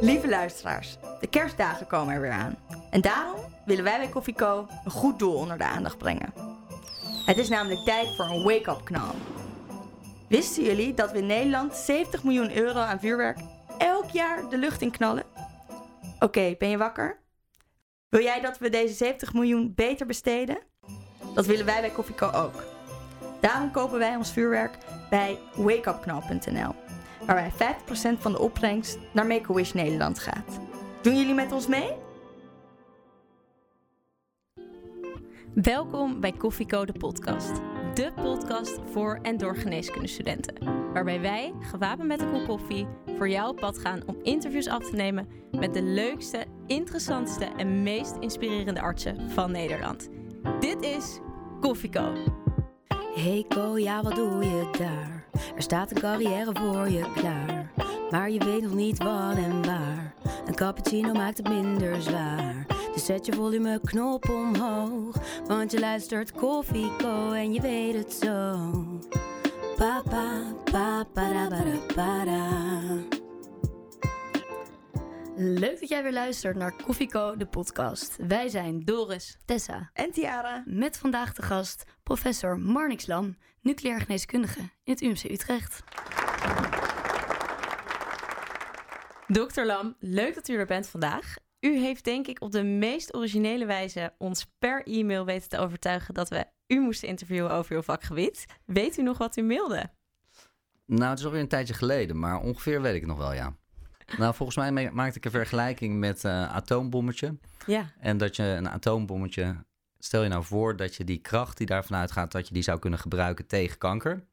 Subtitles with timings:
[0.00, 2.56] Lieve luisteraars, de kerstdagen komen er weer aan.
[2.90, 6.32] En daarom willen wij bij Koffie Co een goed doel onder de aandacht brengen.
[7.26, 9.14] Het is namelijk tijd voor een wake-up knal.
[10.28, 13.38] Wisten jullie dat we in Nederland 70 miljoen euro aan vuurwerk
[13.78, 15.24] elk jaar de lucht in knallen?
[16.18, 17.20] Oké, ben je wakker?
[18.08, 20.58] Wil jij dat we deze 70 miljoen beter besteden?
[21.34, 22.62] Dat willen wij bij Koffie Co ook.
[23.40, 24.78] Daarom kopen wij ons vuurwerk
[25.10, 26.74] bij wakeupknal.nl,
[27.26, 27.52] waarbij
[28.16, 30.60] 50% van de opbrengst naar Make-A-Wish Nederland gaat.
[31.02, 31.90] Doen jullie met ons mee?
[35.54, 37.52] Welkom bij Koffieko de podcast.
[37.94, 40.54] De podcast voor en door geneeskundestudenten.
[40.92, 44.90] Waarbij wij, gewapend met een kop koffie, voor jou op pad gaan om interviews af
[44.90, 50.08] te nemen met de leukste, interessantste en meest inspirerende artsen van Nederland.
[50.60, 51.18] Dit is
[51.60, 52.12] Koffieko.
[53.14, 55.21] Hey Ko, ja wat doe je daar?
[55.32, 57.70] Er staat een carrière voor je klaar.
[58.10, 60.14] Maar je weet nog niet wat en waar.
[60.46, 62.66] Een cappuccino maakt het minder zwaar.
[62.94, 65.16] Dus zet je volumeknop omhoog.
[65.46, 68.70] Want je luistert Koffie Co en je weet het zo.
[69.76, 72.50] Papa, papa, para, para, para.
[75.36, 78.16] Leuk dat jij weer luistert naar Koffieko, de podcast.
[78.26, 80.62] Wij zijn Doris, Tessa En Tiara?
[80.66, 85.82] met vandaag de gast professor Marnix Lam, nucleair geneeskundige in het UMC Utrecht.
[89.26, 91.34] Dokter Lam, leuk dat u er bent vandaag.
[91.60, 96.14] U heeft denk ik op de meest originele wijze ons per e-mail weten te overtuigen
[96.14, 98.44] dat we u moesten interviewen over uw vakgebied.
[98.64, 99.90] Weet u nog wat u mailde?
[100.86, 103.56] Nou, het is alweer een tijdje geleden, maar ongeveer weet ik het nog wel, ja.
[104.18, 107.38] Nou, volgens mij ma- maakte ik een vergelijking met eh atoombommetje.
[107.66, 107.92] Ja.
[107.98, 109.64] En dat je een atoombommetje,
[110.04, 112.78] stel je nou voor dat je die kracht die daarvan uitgaat, dat je die zou
[112.78, 114.24] kunnen gebruiken tegen kanker.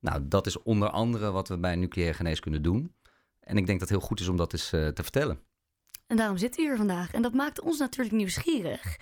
[0.00, 2.94] Nou, dat is onder andere wat we bij nucleaire geneeskunde doen.
[3.40, 5.38] En ik denk dat het heel goed is om dat eens eh, te vertellen.
[6.06, 7.12] En daarom zit u hier vandaag.
[7.12, 8.96] En dat maakt ons natuurlijk nieuwsgierig.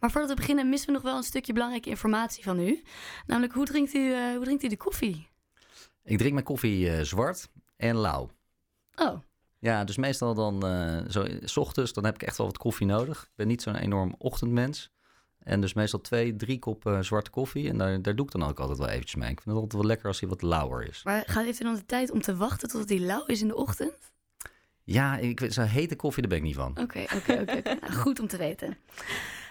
[0.00, 2.82] Maar voordat we beginnen missen we nog wel een stukje belangrijke informatie van u.
[3.26, 5.28] Namelijk, hoe drinkt u, eh, hoe drinkt u de koffie?
[6.02, 8.30] Ik drink mijn koffie eh, zwart en lauw.
[8.94, 9.20] Oh,
[9.58, 10.62] Ja, dus meestal dan,
[11.10, 13.22] zo, s ochtends, dan heb ik echt wel wat koffie nodig.
[13.22, 14.90] Ik ben niet zo'n enorm ochtendmens.
[15.44, 17.68] En dus meestal twee, drie kop eh, zwarte koffie.
[17.68, 19.30] En daar, daar doe ik dan ook altijd wel eventjes mee.
[19.30, 21.00] Ik vind het altijd wel lekker als hij wat lauwer is.
[21.04, 23.48] maar gaat, heeft u dan de tijd om te wachten tot die lauw is in
[23.48, 23.94] de ochtend?
[24.84, 26.78] Ja, ik, weet- zo'n hete koffie, daar ben ik niet van.
[26.78, 27.60] Oké, oké, oké.
[27.80, 28.76] Nou, Goed om te weten.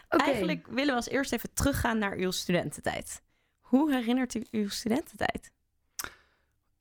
[0.09, 3.21] Eigenlijk willen we als eerst even teruggaan naar uw studententijd.
[3.59, 5.51] Hoe herinnert u uw studententijd?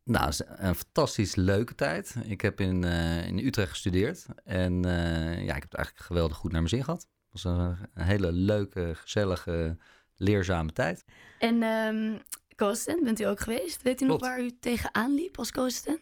[0.05, 2.15] Nou, het is een fantastisch leuke tijd.
[2.25, 4.27] Ik heb in, eh, in Utrecht gestudeerd.
[4.45, 7.07] En eh, ja, ik heb het eigenlijk geweldig goed naar mijn zin gehad.
[7.33, 9.77] Het was een, een hele leuke, gezellige,
[10.17, 11.05] leerzame tijd.
[11.39, 12.17] En ehm
[12.61, 13.83] co-assistent bent u ook geweest?
[13.83, 16.01] Weet u nog waar u tegenaan liep als co-assistent?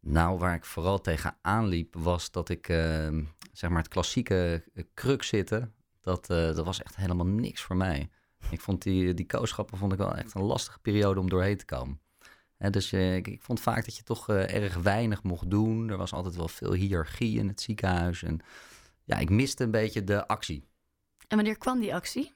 [0.00, 3.16] Nou, waar ik vooral tegenaan liep, was dat ik, eh,
[3.52, 7.76] zeg maar, het klassieke eh, kruk zitten, dat, eh, dat was echt helemaal niks voor
[7.76, 8.10] mij.
[8.50, 11.64] Ik vond die, die kooschappen vond ik wel echt een lastige periode om doorheen te
[11.64, 12.00] komen.
[12.56, 15.88] Hè, dus eh, ik, ik vond vaak dat je toch erg weinig mocht doen.
[15.88, 18.22] Er was altijd wel veel hiërarchie in het ziekenhuis.
[18.22, 18.40] En
[19.08, 20.64] ja, ik miste een beetje de actie.
[21.28, 22.34] En wanneer kwam die actie?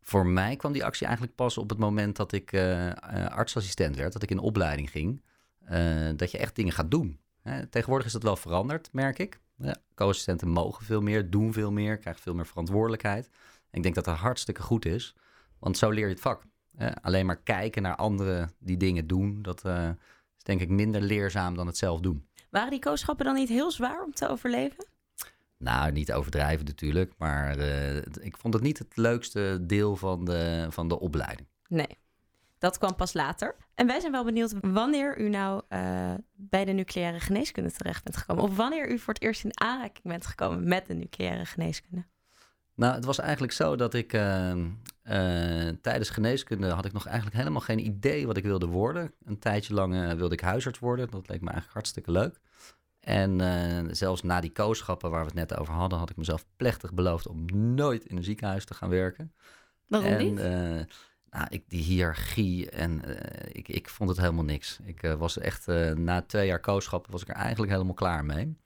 [0.00, 2.96] Voor mij kwam die actie eigenlijk pas op het moment dat ik eh, eh,
[3.30, 5.22] artsassistent werd, dat ik in opleiding ging.
[5.64, 7.20] eh, dat je echt dingen gaat doen.
[7.42, 9.40] Hè, tegenwoordig is dat wel veranderd, merk ik.
[9.56, 13.26] Ja, co-assistenten mogen veel meer, doen veel meer, krijgen veel meer verantwoordelijkheid.
[13.70, 15.14] En ik denk dat dat hartstikke goed is,
[15.58, 16.42] want zo leer je het vak.
[16.76, 19.88] Hè, alleen maar kijken naar anderen die dingen doen, dat eh,
[20.36, 22.26] is denk ik minder leerzaam dan het zelf doen.
[22.50, 24.86] Waren die kooschappen dan niet heel zwaar om te overleven?
[25.62, 30.66] Nou, niet overdrijven natuurlijk, maar eh, ik vond het niet het leukste deel van de,
[30.70, 31.48] van de opleiding.
[31.68, 31.98] Nee,
[32.58, 33.56] dat kwam pas later.
[33.74, 38.16] En wij zijn wel benieuwd wanneer u nou eh, bij de nucleaire geneeskunde terecht bent
[38.16, 38.42] gekomen.
[38.42, 42.04] Of wanneer u voor het eerst in aanraking bent gekomen met de nucleaire geneeskunde.
[42.74, 44.56] Nou, het was eigenlijk zo dat ik eh,
[45.80, 49.12] tijdens geneeskunde had ik nog eigenlijk helemaal geen idee wat ik wilde worden.
[49.24, 51.10] Een tijdje lang wilde ik huisarts worden.
[51.10, 52.40] Dat leek me eigenlijk hartstikke leuk.
[53.00, 56.44] En eh, zelfs na die kooschappen waar we het net over hadden, had ik mezelf
[56.56, 57.44] plechtig beloofd om
[57.74, 59.32] nooit in een ziekenhuis te gaan werken.
[59.86, 60.38] Waarom en, niet?
[60.38, 60.94] eh,
[61.30, 64.78] nou, ik, die hiërarchie en eh, ik, ik vond het helemaal niks.
[64.82, 68.56] Ik was echt, na twee jaar kooschappen was ik er eigenlijk helemaal klaar mee.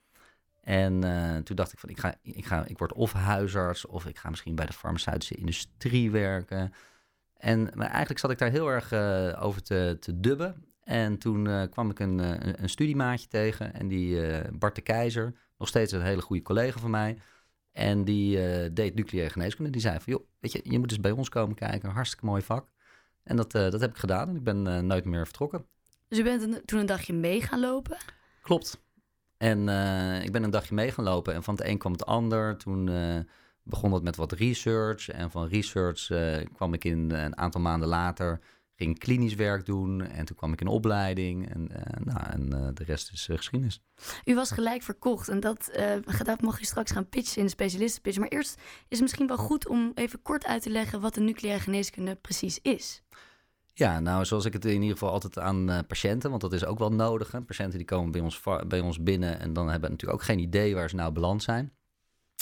[0.61, 1.01] En
[1.45, 4.31] toen dacht ik van, ik, ga, ik, ga, ik word of huisarts of ik ga
[4.31, 6.73] misschien bij de farmaceutische industrie werken.
[7.37, 8.93] En maar eigenlijk zat ik daar heel erg
[9.41, 10.74] over te, te dubben.
[10.85, 14.75] En toen eh, kwam ik een, eh, een, een studiemaatje tegen en die eh, Bart
[14.75, 17.19] de Keizer, nog steeds een hele goede collega van mij.
[17.73, 18.37] En die
[18.73, 19.71] deed nucleaire geneeskunde.
[19.71, 21.91] Die zei van, joh, weet je, je moet eens bij ons komen kijken.
[21.91, 22.69] Hartstikke mooi vak.
[23.23, 25.67] En dat, dat heb ik gedaan en ik ben nooit meer vertrokken.
[26.09, 27.97] Dus u bent een- toen een dagje mee gaan lopen?
[28.43, 28.83] Klopt.
[29.37, 29.59] En
[30.23, 32.57] ik ben een dagje mee gaan lopen en van het een kwam het ander.
[32.57, 32.91] Toen
[33.63, 35.09] begon het met wat research.
[35.09, 36.07] En van research
[36.55, 38.41] kwam ik in een aantal maanden later,
[38.77, 40.01] ging klinisch werk doen.
[40.01, 41.49] En toen kwam ik in opleiding.
[41.55, 43.81] En, eh, nou, en eh, de rest is eh, geschiedenis.
[44.25, 45.71] U was gelijk verkocht en dat,
[46.25, 48.19] dat mag je straks gaan pitchen in de specialistenpitch.
[48.19, 51.21] Maar eerst is het misschien wel goed om even kort uit te leggen wat de
[51.21, 53.03] nucleaire geneeskunde precies is.
[53.77, 56.79] Ja, nou, zoals ik het in ieder geval altijd aan patiënten, want dat is ook
[56.79, 57.33] wel nodig.
[57.33, 57.43] Hè.
[57.43, 60.75] Patiënten die komen bij ons, bij ons binnen en dan hebben natuurlijk ook geen idee
[60.75, 61.73] waar ze nou beland zijn.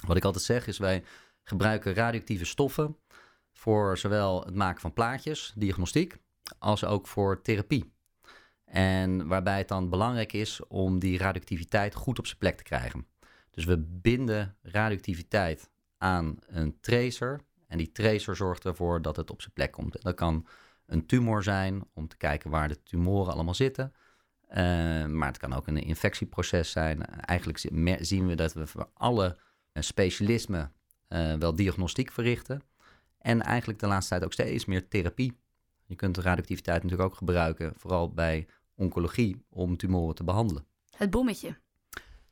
[0.07, 1.03] Wat ik altijd zeg is, wij
[1.43, 2.97] gebruiken radioactieve stoffen
[3.53, 6.17] voor zowel het maken van plaatjes, diagnostiek,
[6.59, 7.93] als ook voor therapie.
[8.65, 13.07] En waarbij het dan belangrijk is om die radioactiviteit goed op zijn plek te krijgen.
[13.51, 17.41] Dus we binden radioactiviteit aan een tracer.
[17.67, 20.03] En die tracer zorgt ervoor dat het op zijn plek komt.
[20.03, 20.47] Dat kan
[20.87, 23.93] een tumor zijn, om te kijken waar de tumoren allemaal zitten.
[24.49, 24.65] Eh,
[25.07, 27.07] maar het kan ook een infectieproces zijn.
[27.07, 27.59] Eigenlijk
[28.01, 29.37] zien we dat we voor alle
[29.73, 30.73] eh, specialismen
[31.09, 32.63] eh, wel diagnostiek verrichten.
[33.19, 35.41] En eigenlijk de laatste tijd ook steeds meer therapie.
[35.93, 40.67] Je kunt de radioactiviteit natuurlijk ook gebruiken, vooral bij oncologie, om tumoren te behandelen.
[40.97, 41.57] Het bommetje.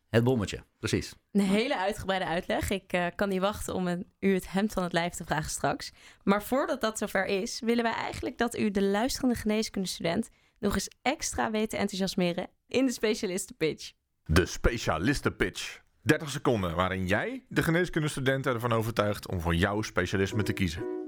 [0.09, 1.15] Het bommetje, precies.
[1.33, 2.71] Een hele uitgebreide uitleg.
[2.71, 5.51] Ik eh, kan niet wachten om een, u het hemd van het lijf te vragen
[5.51, 5.93] straks.
[6.23, 10.29] Maar voordat dat zover is, willen wij eigenlijk dat u de luisterende geneeskundestudent
[10.59, 13.93] nog eens extra weet te enthousiasmeren in de specialistenpitch.
[14.25, 15.81] De specialistenpitch.
[16.03, 21.00] 30 seconden waarin jij de geneeskundestudenten ervan overtuigt om voor jouw specialisme te kiezen.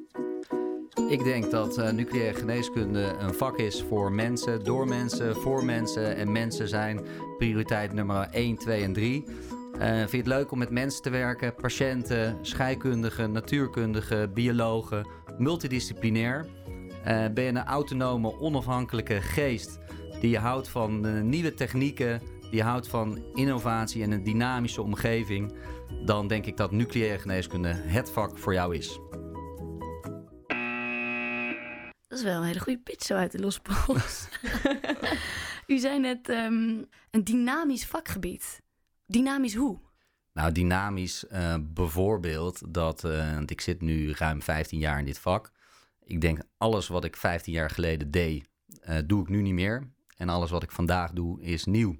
[1.12, 6.16] Ik denk dat eh, nucleaire geneeskunde een vak is voor mensen, door mensen, voor mensen.
[6.16, 7.00] En mensen zijn
[7.38, 9.24] prioriteit nummer 1, 2 en 3.
[9.78, 11.54] Eh, vind je het leuk om met mensen te werken?
[11.54, 15.06] Patiënten, scheikundigen, natuurkundigen, biologen,
[15.38, 16.46] multidisciplinair.
[17.04, 19.78] Eh, ben je een autonome, onafhankelijke geest
[20.20, 22.20] die houdt van nieuwe technieken,
[22.50, 25.52] die houdt van innovatie en een dynamische omgeving?
[26.04, 29.00] Dan denk ik dat nucleaire geneeskunde het vak voor jou is.
[32.12, 34.28] Dat is wel een hele goede pitch zo uit de losse pols.
[35.66, 38.62] U zei net ehm, een dynamisch vakgebied.
[39.06, 39.78] Dynamisch hoe?
[40.32, 45.18] Nou, dynamisch eh, bijvoorbeeld dat, eh, want ik zit nu ruim 15 jaar in dit
[45.18, 45.50] vak.
[46.04, 48.48] Ik denk alles wat ik 15 jaar geleden deed,
[48.80, 49.90] eh, doe ik nu niet meer.
[50.16, 51.96] En alles wat ik vandaag doe is nieuw.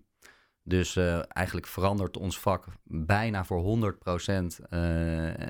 [0.63, 5.47] Dus eh, eigenlijk verandert ons vak bijna voor 100% eh,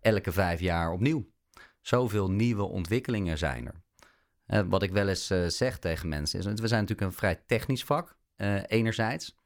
[0.00, 1.32] elke vijf jaar opnieuw.
[1.80, 3.83] Zoveel nieuwe ontwikkelingen zijn er.
[4.46, 7.42] Eh, wat ik wel eens eh, zeg tegen mensen is, we zijn natuurlijk een vrij
[7.46, 9.36] technisch vak, eh, enerzijds.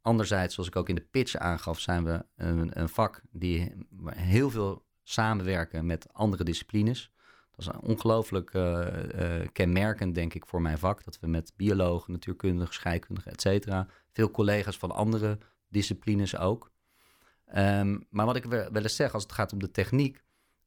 [0.00, 3.72] Anderzijds, zoals ik ook in de pitch aangaf, zijn we een, een vak die
[4.06, 7.10] heel veel samenwerken met andere disciplines.
[7.50, 8.50] Dat is ongelooflijk
[9.52, 11.04] kenmerkend, denk ik, voor mijn vak.
[11.04, 15.38] Dat we met biologen, natuurkundigen, scheikundigen, et cetera, veel collega's van andere
[15.68, 16.72] disciplines ook.
[17.46, 20.22] Ehm, maar wat ik wel eens zeg als het gaat om de techniek,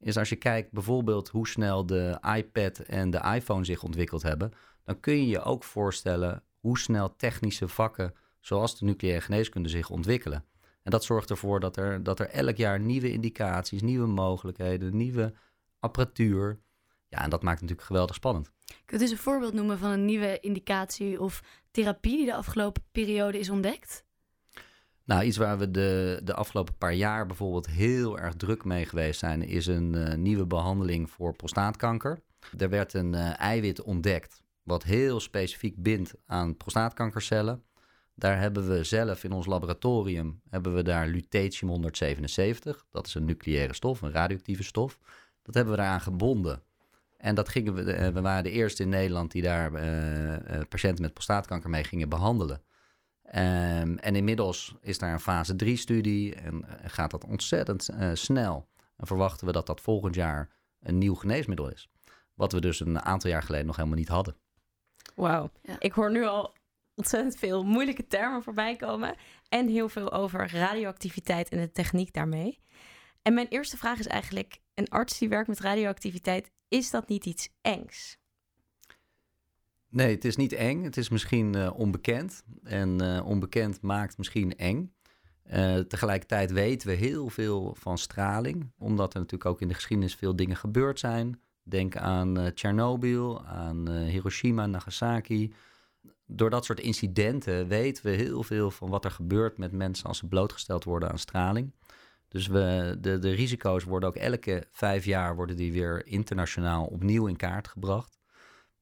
[0.06, 4.54] is als je kijkt bijvoorbeeld hoe snel de iPad en de iPhone zich ontwikkeld hebben,
[4.84, 9.90] dan kun je je ook voorstellen hoe snel technische vakken zoals de nucleaire geneeskunde zich
[9.90, 10.46] ontwikkelen.
[10.84, 15.34] En dat zorgt ervoor dat er, dat er elk jaar nieuwe indicaties, nieuwe mogelijkheden, nieuwe
[15.80, 16.60] apparatuur.
[17.07, 18.52] Ja, en dat maakt natuurlijk geweldig spannend.
[18.86, 22.84] Kunt u eens een voorbeeld noemen van een nieuwe indicatie of therapie die de afgelopen
[22.92, 24.06] periode is ontdekt?
[25.06, 29.19] Nou, iets waar we de, de afgelopen paar jaar bijvoorbeeld heel erg druk mee geweest
[29.19, 32.19] zijn, is een eh, nieuwe behandeling voor prostaatkanker.
[32.57, 37.64] Er werd een eh, eiwit ontdekt wat heel specifiek bindt aan prostaatkankercellen.
[38.16, 42.85] Daar hebben we zelf in ons laboratorium hebben we daar lutetium 177.
[42.92, 45.00] Dat is een nucleaire stof, een radioactieve stof.
[45.42, 46.64] Dat hebben we daaraan gebonden.
[47.18, 49.71] En dat gingen we, eh, we waren de eerste in Nederland die daar
[50.69, 52.62] patiënten met prostaatkanker mee gingen behandelen.
[53.26, 58.68] Ehm, en inmiddels is daar een fase 3-studie en eh, gaat dat ontzettend eh, snel.
[58.98, 61.90] En verwachten we dat dat volgend jaar een nieuw geneesmiddel is.
[62.34, 64.36] Wat we dus een aantal jaar geleden nog helemaal niet hadden.
[65.16, 65.52] Wauw.
[65.62, 65.76] Ja.
[65.80, 66.54] Ik hoor nu al
[66.96, 69.16] ontzettend veel moeilijke termen voorbij komen.
[69.50, 72.60] En heel veel over radioactiviteit en de techniek daarmee.
[73.22, 77.26] En mijn eerste vraag is eigenlijk: een arts die werkt met radioactiviteit, is dat niet
[77.26, 78.18] iets engs?
[79.95, 80.83] Nee, het is niet eng.
[80.83, 82.44] Het is misschien eh, onbekend.
[82.64, 84.94] En eh, onbekend maakt misschien eng.
[85.44, 88.71] Eh, tegelijkertijd weten we heel veel van straling.
[88.78, 91.42] Omdat er natuurlijk ook in de geschiedenis veel dingen gebeurd zijn.
[91.64, 95.54] Denk aan eh Tsjernobyl, aan Hiroshima, Nagasaki.
[96.28, 100.18] Door dat soort incidenten weten we heel veel van wat er gebeurt met mensen als
[100.18, 101.73] ze blootgesteld worden aan straling.
[102.28, 107.28] Dus we, de, de risico's worden ook elke vijf jaar worden die weer internationaal opnieuw
[107.28, 108.15] in kaart gebracht.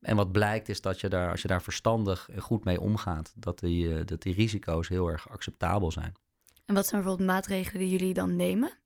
[0.04, 3.34] En wat blijkt is dat je daar, als je daar verstandig en goed mee omgaat,
[3.36, 6.14] dat die, eh, dat die risico's heel erg acceptabel zijn.
[6.66, 8.78] En wat zijn bijvoorbeeld maatregelen die jullie dan nemen?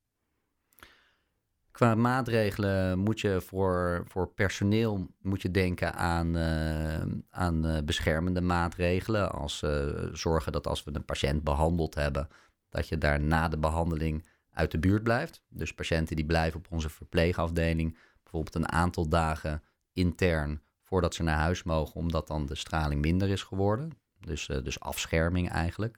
[1.78, 8.42] Qua maatregelen moet je voor, voor personeel moet je denken aan, eh, aan eh, beschermende
[8.42, 9.32] maatregelen.
[9.32, 12.28] Als eh, zorgen dat als we een patiënt behandeld hebben,
[12.70, 15.44] dat je daar na de behandeling uit de buurt blijft.
[15.50, 21.38] Dus patiënten die blijven op onze verpleegafdeling bijvoorbeeld een aantal dagen intern voordat ze naar
[21.38, 23.92] huis mogen, omdat dan de straling minder is geworden.
[24.20, 25.98] Dus, eh, dus afscherming eigenlijk.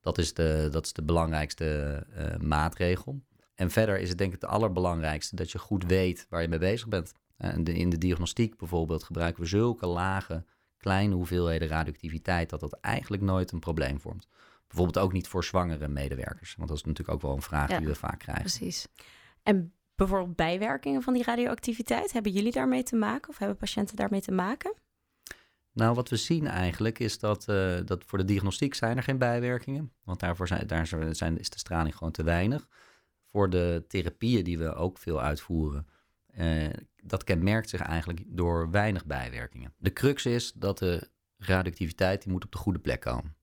[0.00, 1.66] Dat is de, dat is de belangrijkste
[2.14, 3.20] eh, maatregel.
[3.54, 6.58] En verder is het denk ik het allerbelangrijkste dat je goed weet waar je mee
[6.58, 7.12] bezig bent.
[7.36, 10.44] En de- in de diagnostiek bijvoorbeeld gebruiken we zulke lage,
[10.76, 14.28] kleine hoeveelheden radioactiviteit dat dat eigenlijk nooit een probleem vormt.
[14.66, 16.54] Bijvoorbeeld ook niet voor zwangere medewerkers.
[16.56, 17.78] Want dat is natuurlijk ook wel een vraag Ja.
[17.78, 18.42] die we vaak krijgen.
[18.44, 18.86] Precies.
[19.42, 24.20] En bijvoorbeeld bijwerkingen van die radioactiviteit, hebben jullie daarmee te maken of hebben patiënten daarmee
[24.20, 24.74] te maken?
[25.72, 29.18] Nou, wat we zien eigenlijk is dat, eh, dat voor de diagnostiek zijn er geen
[29.18, 29.92] bijwerkingen.
[30.02, 32.68] Want daarvoor zijn, daar zijn, is de straling gewoon te weinig.
[33.30, 35.86] Voor de therapieën die we ook veel uitvoeren,
[36.26, 36.70] eh,
[37.02, 39.74] dat kenmerkt zich eigenlijk door weinig bijwerkingen.
[39.76, 43.36] De crux is dat de radioactiviteit die moet op de goede plek komen.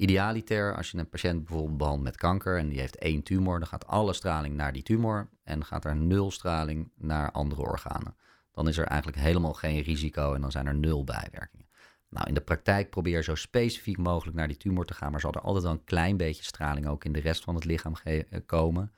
[0.00, 3.68] Idealiter, als je een patiënt bijvoorbeeld behandelt met kanker en die heeft één tumor, dan
[3.68, 8.16] gaat alle straling naar die tumor en gaat er nul straling naar andere organen.
[8.52, 11.68] Dan is er eigenlijk helemaal geen risico en dan zijn er nul bijwerkingen.
[12.08, 15.32] Nou, in de praktijk probeer zo specifiek mogelijk naar die tumor te gaan, maar zal
[15.32, 18.22] er altijd wel een klein beetje straling ook in de rest van het lichaam eh,
[18.46, 18.92] komen.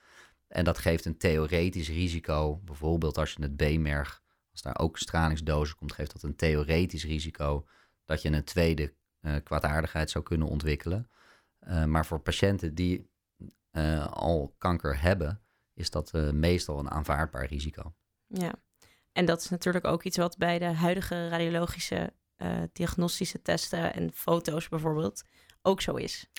[0.48, 2.60] En dat geeft een theoretisch risico.
[2.64, 7.66] Bijvoorbeeld als je het beenmerg, als daar ook stralingsdozen komt, geeft dat een theoretisch risico
[8.04, 11.10] dat je een tweede eh, kwaadaardigheid zou kunnen ontwikkelen.
[11.58, 13.10] Eh, maar voor patiënten die
[13.70, 15.40] eh, al kanker hebben,
[15.74, 17.94] is dat meestal een aanvaardbaar risico.
[18.26, 18.54] Ja.
[19.12, 22.12] En dat is natuurlijk ook iets wat bij de huidige radiologische
[22.72, 25.24] diagnostische testen en foto's bijvoorbeeld
[25.62, 26.30] ook zo is.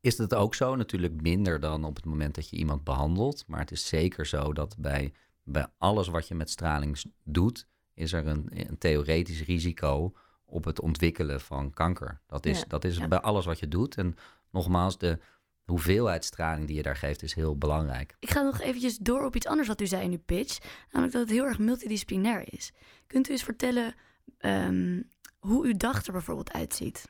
[0.00, 0.76] Is het ook zo?
[0.76, 3.44] Natuurlijk minder dan op het moment dat je iemand behandelt.
[3.46, 5.12] Maar het is zeker zo dat bij,
[5.42, 10.12] bij alles wat je met straling doet, is er een, een theoretisch risico
[10.46, 12.20] op het ontwikkelen van kanker.
[12.26, 13.08] Dat is, Ja, dat is ja.
[13.08, 13.96] bij alles wat je doet.
[13.96, 14.16] En
[14.50, 15.18] nogmaals, de
[15.64, 18.16] hoeveelheid straling die je daar geeft is heel belangrijk.
[18.18, 20.58] Ik ga nog eventjes door op iets anders wat u zei in uw pitch.
[20.90, 22.72] Namelijk dat het heel erg multidisciplinair is.
[23.06, 23.94] Kunt u eens vertellen
[24.38, 25.02] ehm,
[25.38, 27.04] hoe uw dag er bijvoorbeeld uitziet?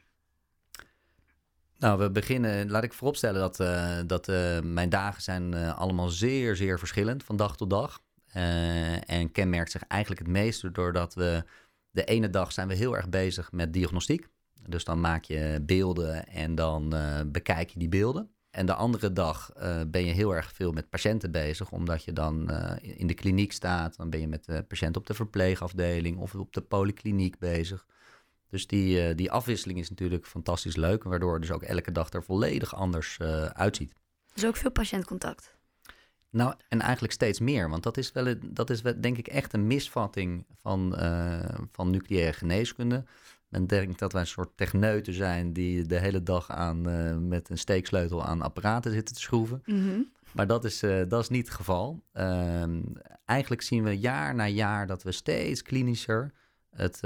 [1.79, 6.09] Nou, we beginnen, laat ik vooropstellen dat, eh, dat eh, mijn dagen zijn eh, allemaal
[6.09, 8.05] zeer, zeer verschillend van dag tot dag.
[9.07, 11.45] En kenmerkt zich eigenlijk het meeste doordat we
[11.97, 14.29] de ene dag zijn we heel erg bezig met diagnostiek.
[14.69, 18.31] Dus dan maak je beelden en dan eh, bekijk je die beelden.
[18.51, 22.13] En de andere dag eh, ben je heel erg veel met patiënten bezig, omdat je
[22.13, 23.97] dan eh, in de kliniek staat.
[23.97, 27.87] Dan ben je met de patiënt op de verpleegafdeling of op de polykliniek bezig.
[28.49, 32.75] Dus die, die afwisseling is natuurlijk fantastisch leuk, waardoor dus ook elke dag er volledig
[32.75, 33.19] anders
[33.53, 33.93] uitziet.
[34.35, 35.56] Dus ook veel patiëntcontact.
[36.37, 39.53] Nou, en eigenlijk steeds meer, want dat is, wel, dat is wel, denk ik echt
[39.53, 43.05] een misvatting van, eh, van nucleaire geneeskunde.
[43.49, 47.51] Men denkt dat wij een soort techneuten zijn die de hele dag aan, eh, met
[47.51, 49.63] een steeksleutel aan apparaten zitten te schroeven.
[49.65, 50.01] Mhm.
[50.33, 52.03] Maar dat is, eh, dat is niet het geval.
[52.13, 52.81] Ehm,
[53.25, 56.33] eigenlijk zien we jaar na jaar dat we steeds klinischer.
[56.71, 56.99] Het,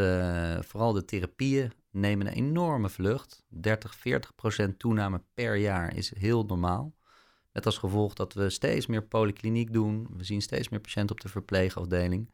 [0.66, 3.44] vooral de therapieën nemen een enorme vlucht.
[3.48, 6.94] 30, 40 procent toename per jaar is heel normaal.
[7.52, 10.08] Met als gevolg dat we steeds meer polykliniek doen.
[10.16, 12.32] We zien steeds meer patiënten op de verpleegafdeling.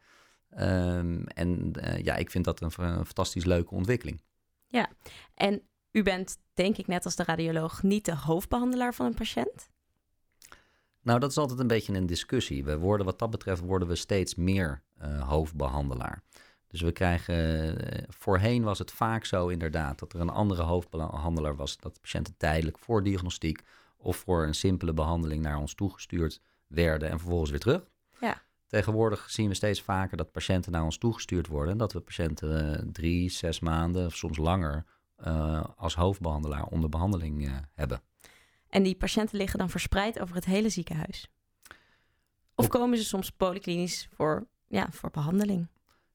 [0.49, 4.21] Ehm, en eh, ja, ik vind dat een, een fantastisch leuke ontwikkeling.
[5.33, 9.69] En u bent, denk ik net als de radioloog, niet de hoofdbehandelaar van een patiënt.
[11.01, 12.63] Nou, dat is altijd een beetje een discussie.
[12.63, 16.23] We worden, wat dat betreft worden we steeds meer eh, hoofdbehandelaar.
[16.67, 17.35] Dus we krijgen,
[17.79, 22.01] eh, voorheen was het vaak zo inderdaad dat er een andere hoofdbehandelaar was, dat de
[22.01, 23.63] patiënten tijdelijk voor diagnostiek
[24.07, 27.89] of voor een simpele behandeling naar ons toegestuurd werden en vervolgens weer terug.
[28.19, 28.41] Ja.
[28.67, 32.77] Tegenwoordig zien we steeds vaker dat patiënten naar ons toegestuurd worden en dat we patiënten
[32.77, 34.85] eh, drie, zes maanden of soms langer
[35.15, 38.01] eh, als hoofdbehandelaar onder behandeling eh, hebben.
[38.69, 41.31] En die patiënten liggen dan verspreid over het hele ziekenhuis.
[42.55, 45.67] Of Op- komen ze soms polyklinisch voor, ja, voor behandeling?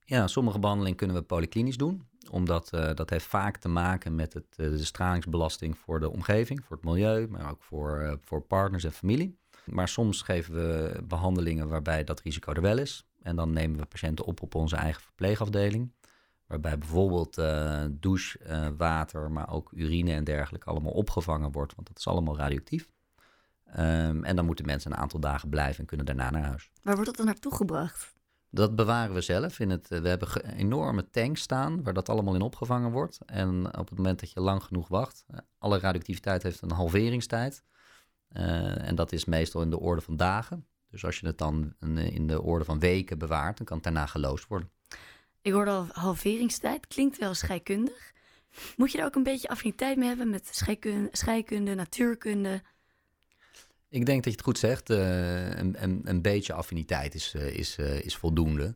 [0.05, 2.07] Ja, sommige behandelingen kunnen we polyklinisch doen.
[2.31, 6.65] Omdat eh, dat heeft vaak te maken met het, eh, de stralingsbelasting voor de omgeving,
[6.65, 9.39] voor het milieu, maar ook voor, eh, voor partners en familie.
[9.65, 13.07] Maar soms geven we behandelingen waarbij dat risico er wel is.
[13.23, 15.93] En dan nemen we patiënten op op onze eigen verpleegafdeling.
[16.47, 18.39] Waarbij bijvoorbeeld eh, douche,
[18.77, 21.75] water, maar ook urine en dergelijke allemaal opgevangen wordt.
[21.75, 22.89] Want dat is allemaal radioactief.
[23.65, 26.71] Ehm, en dan moeten mensen een aantal dagen blijven en kunnen daarna naar huis.
[26.83, 28.15] Waar wordt dat dan naartoe gebracht?
[28.55, 29.59] Dat bewaren we zelf.
[29.59, 33.19] In het, we hebben enorme tanks staan waar dat allemaal in opgevangen wordt.
[33.27, 37.65] En op het moment dat je lang genoeg wacht, eh, alle radioactiviteit heeft een halveringstijd.
[38.29, 40.67] Eh, en dat is meestal in de orde van dagen.
[40.91, 43.85] Dus als je het dan in, in de orde van weken bewaart, dan kan het
[43.85, 44.71] daarna geloosd worden.
[45.43, 48.13] Ik hoorde al halveringstijd, klinkt wel scheikundig.
[48.77, 52.63] Moet je daar ook een beetje affiniteit mee hebben met scheikunde, scheikunde natuurkunde?
[53.93, 54.91] Ik denk dat je het goed zegt.
[54.91, 58.75] Eh, een, een, een beetje affiniteit is, eh, is, eh, is voldoende.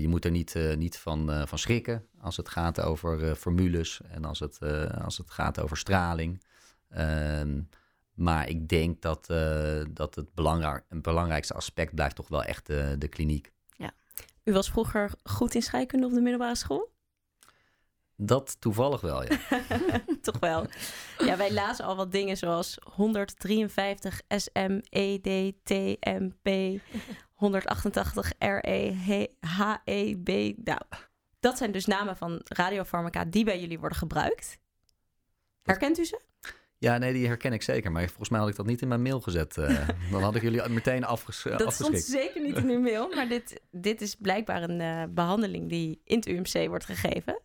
[0.00, 4.38] Je moet er niet, niet van, van schrikken als het gaat over formules en als
[4.38, 4.58] het,
[5.04, 6.42] als het gaat over straling.
[6.88, 7.60] Ehm,
[8.14, 9.26] maar ik denk dat,
[9.90, 13.52] dat het belangrijk, het belangrijkste aspect blijft toch wel echt de, de kliniek.
[14.44, 16.92] U was vroeger goed in scheikunde op de middelbare school?
[18.20, 19.38] Dat toevallig wel, ja.
[20.22, 20.66] Toch wel.
[21.18, 26.80] Ja, wij lazen al wat dingen zoals 153 SM, ED, TMP,
[27.34, 28.94] 188 RE,
[29.40, 30.56] HEB.
[30.64, 30.80] Nou,
[31.40, 34.58] dat zijn dus namen van radiofarmaca die bij jullie worden gebruikt.
[35.62, 36.20] Herkent u ze?
[36.78, 37.92] Ja, nee, die herken ik zeker.
[37.92, 39.56] Maar volgens mij had ik dat niet in mijn mail gezet.
[39.56, 39.88] eh.
[40.12, 43.60] dan had ik jullie meteen afges Dat stond zeker niet in uw mail, maar dit,
[43.70, 47.40] dit is blijkbaar een eh, behandeling die in het UMC wordt gegeven.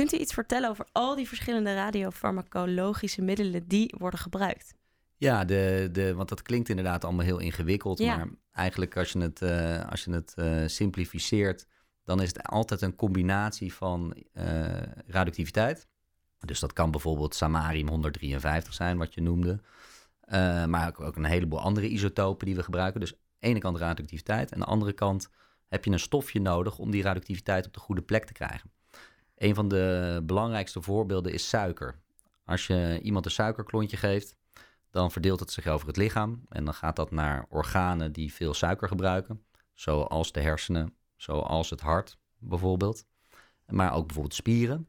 [0.00, 4.74] Kunt u iets vertellen over al die verschillende radiofarmacologische middelen die worden gebruikt?
[5.16, 7.98] Ja, de, de, want dat klinkt inderdaad allemaal heel ingewikkeld.
[7.98, 8.16] Ja.
[8.16, 11.66] Maar eigenlijk als je het, eh, als je het eh, simplificeert,
[12.04, 15.88] dan is het altijd een combinatie van eh, radioactiviteit.
[16.38, 19.60] Dus dat kan bijvoorbeeld samarium 153 zijn, wat je noemde.
[20.66, 23.00] Maar ook, ook een heleboel andere isotopen die we gebruiken.
[23.00, 24.50] Dus aan de ene kant radioactiviteit.
[24.50, 25.30] En aan de andere kant
[25.68, 28.70] heb je een stofje nodig om die radioactiviteit op de goede plek te krijgen.
[29.40, 32.00] Een van de belangrijkste voorbeelden is suiker.
[32.44, 34.36] Als je iemand een suikerklontje geeft,
[34.90, 36.42] dan verdeelt het zich over het lichaam.
[36.48, 39.44] En dan gaat dat naar organen die veel suiker gebruiken.
[39.74, 43.04] Zoals de hersenen, zoals het hart bijvoorbeeld.
[43.66, 44.88] Maar ook bijvoorbeeld spieren.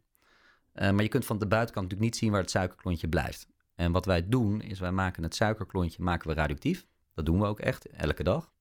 [0.71, 3.47] Eh, maar je kunt van de buitenkant natuurlijk niet zien waar het suikerklontje blijft.
[3.75, 6.85] En wat wij doen, is wij maken het suikerklontje maken we radioactief.
[7.13, 8.51] Dat doen we ook echt, elke dag.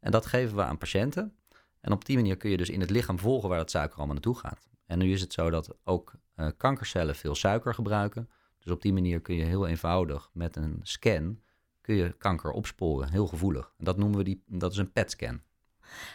[0.00, 1.34] En dat geven we aan patiënten.
[1.80, 4.14] En op die manier kun je dus in het lichaam volgen waar dat suiker allemaal
[4.14, 4.68] naartoe gaat.
[4.90, 8.28] En nu is het zo dat ook eh, kankercellen veel suiker gebruiken.
[8.58, 11.40] Dus op die manier kun je heel eenvoudig met een scan
[11.80, 13.72] kun je kanker opsporen, heel gevoelig.
[13.78, 15.40] En dat noemen we die, dat is een PET-scan.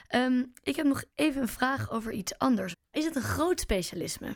[0.07, 2.73] Ehm, ik heb nog even een vraag over iets anders.
[2.91, 4.35] Is het een groot specialisme?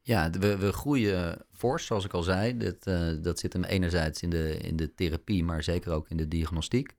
[0.00, 2.56] Ja, we, we groeien fors, zoals ik al zei.
[2.56, 6.16] Dat, eh, dat zit hem enerzijds in de, in de therapie, maar zeker ook in
[6.16, 6.96] de diagnostiek.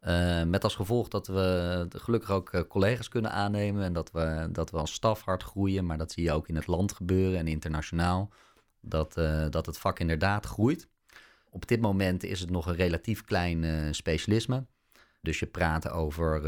[0.00, 4.48] Eh, met als gevolg dat we gelukkig ook eh, collega's kunnen aannemen en dat we,
[4.52, 5.86] dat we als staf hard groeien.
[5.86, 8.30] Maar dat zie je ook in het land gebeuren en internationaal.
[8.80, 10.88] Dat, eh, dat het vak inderdaad groeit.
[11.50, 14.66] Op dit moment is het nog een relatief klein specialisme.
[15.20, 16.42] Dus je praat over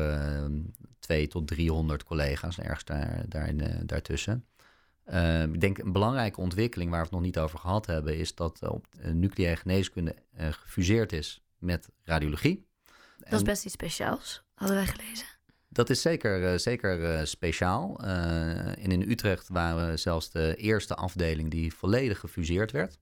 [0.99, 2.85] 2 tot 300 collega's, ergens
[3.29, 3.55] daar,
[3.87, 4.47] daartussen.
[5.53, 8.69] Ik denk een belangrijke ontwikkeling waar we het nog niet over gehad hebben, is dat
[8.69, 12.72] op nucleaire geneeskunde gefuseerd is met radiologie.
[13.31, 15.27] Dat is best iets speciaals, hadden wij gelezen.
[15.69, 17.99] dat is zeker, eh, zeker eh, speciaal.
[18.01, 22.99] En in Utrecht waren we zelfs de eerste afdeling die volledig gefuseerd werd.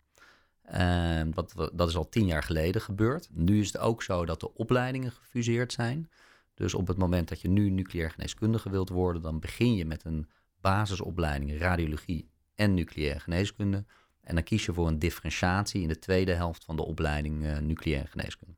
[0.62, 3.28] Eh, wat, we- dat is al tien jaar geleden gebeurd.
[3.33, 6.11] Nu is het ook zo dat de opleidingen gefuseerd zijn.
[6.54, 10.04] Dus op het moment dat je nu nucleair geneeskundige wilt worden, dan begin je met
[10.04, 10.28] een
[10.61, 13.85] basisopleiding radiologie en nucleaire geneeskunde.
[14.20, 18.09] En dan kies je voor een differentiatie in de tweede helft van de opleiding nucleaire
[18.09, 18.54] geneeskunde.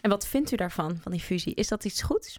[0.00, 1.54] En wat vindt u daarvan, van die fusie?
[1.54, 2.38] Is dat iets goeds?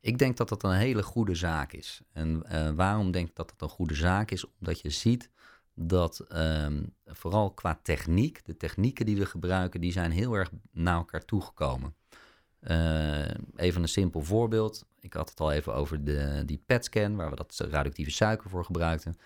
[0.00, 2.00] Ik denk dat dat een hele goede zaak is.
[2.12, 4.46] En eh, waarom denk ik dat dat een goede zaak is?
[4.58, 5.30] Omdat je ziet
[5.74, 10.96] dat ehm, vooral qua techniek, de technieken die we gebruiken, die zijn heel erg naar
[10.96, 11.94] elkaar toegekomen.
[12.60, 14.86] Eh, even een simpel voorbeeld.
[15.00, 18.64] Ik had het al even over de, die PET-scan, waar we dat radioactieve suiker voor
[18.64, 19.16] gebruikten.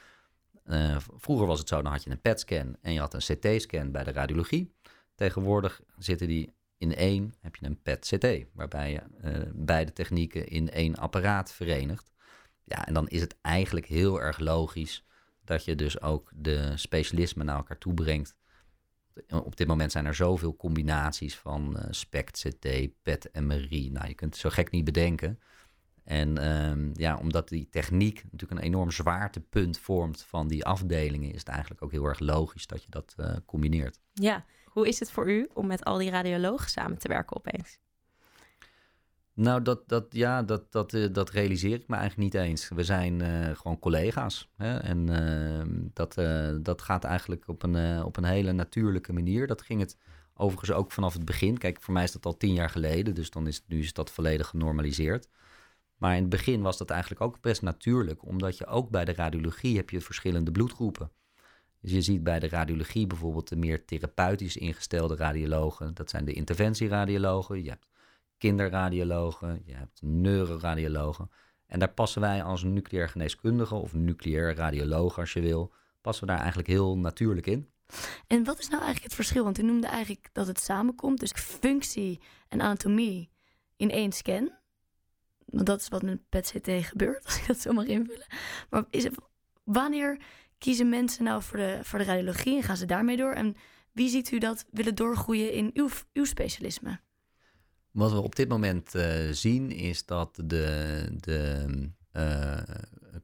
[0.64, 3.90] Eh, vroeger was het zo, dan had je een PET-scan en je had een CT-scan
[3.90, 4.72] bij de radiologie.
[5.14, 10.70] Tegenwoordig zitten die in één, heb je een PET-CT, waarbij je eh, beide technieken in
[10.70, 12.12] één apparaat verenigt.
[12.64, 15.06] Ja, en dan is het eigenlijk heel erg logisch
[15.44, 18.36] dat je dus ook de specialismen naar elkaar toe brengt.
[19.28, 23.90] Op dit moment zijn er zoveel combinaties van eh SPECT, CT, PET, MRI.
[23.90, 25.38] Nou, je kunt het zo gek niet bedenken.
[26.04, 31.38] En ehm, ja, omdat die techniek natuurlijk een enorm zwaartepunt vormt van die afdelingen, is
[31.38, 34.00] het eigenlijk ook heel erg logisch dat je dat eh, combineert.
[34.12, 34.44] Ja.
[34.78, 37.78] Hoe is het voor u om met al die radiologen samen te werken opeens?
[39.34, 42.68] Nou, dat, dat, ja, dat, dat, eh, dat realiseer ik me eigenlijk niet eens.
[42.68, 44.50] We zijn eh, gewoon collega's.
[44.56, 44.78] Hè?
[44.78, 49.46] En ehm, dat, eh, dat gaat eigenlijk op een, op een hele natuurlijke manier.
[49.46, 49.96] Dat ging het
[50.34, 51.58] overigens ook vanaf het begin.
[51.58, 54.10] Kijk, voor mij is dat al tien jaar geleden, dus dan is, nu is dat
[54.10, 55.28] volledig genormaliseerd.
[55.96, 59.12] Maar in het begin was dat eigenlijk ook best natuurlijk, omdat je ook bij de
[59.12, 61.10] radiologie heb je verschillende bloedgroepen.
[61.80, 65.94] Dus je ziet bij de radiologie bijvoorbeeld de meer therapeutisch ingestelde radiologen.
[65.94, 67.62] Dat zijn de interventieradiologen.
[67.62, 67.86] Je hebt
[68.38, 71.30] kinderradiologen, je hebt neuroradiologen.
[71.66, 76.30] En daar passen wij als nucleair geneeskundige of nucleair radioloog, als je wil, passen we
[76.30, 77.68] daar eigenlijk heel natuurlijk in.
[78.26, 79.44] En wat is nou eigenlijk het verschil?
[79.44, 83.30] Want u noemde eigenlijk dat het samenkomt, dus functie en anatomie
[83.76, 84.52] in één scan.
[85.44, 88.26] Want dat is wat met PET-CT gebeurt, als ik dat zo mag invullen.
[88.70, 89.14] Maar is het,
[89.64, 90.20] wanneer
[90.58, 93.32] kiezen mensen nou voor de, voor de radiologie en gaan ze daarmee door?
[93.32, 93.56] En
[93.92, 97.00] wie ziet u dat willen doorgroeien in uw, uw specialisme?
[97.90, 101.66] Wat we op dit moment uh, zien is dat de, de
[102.12, 102.58] uh,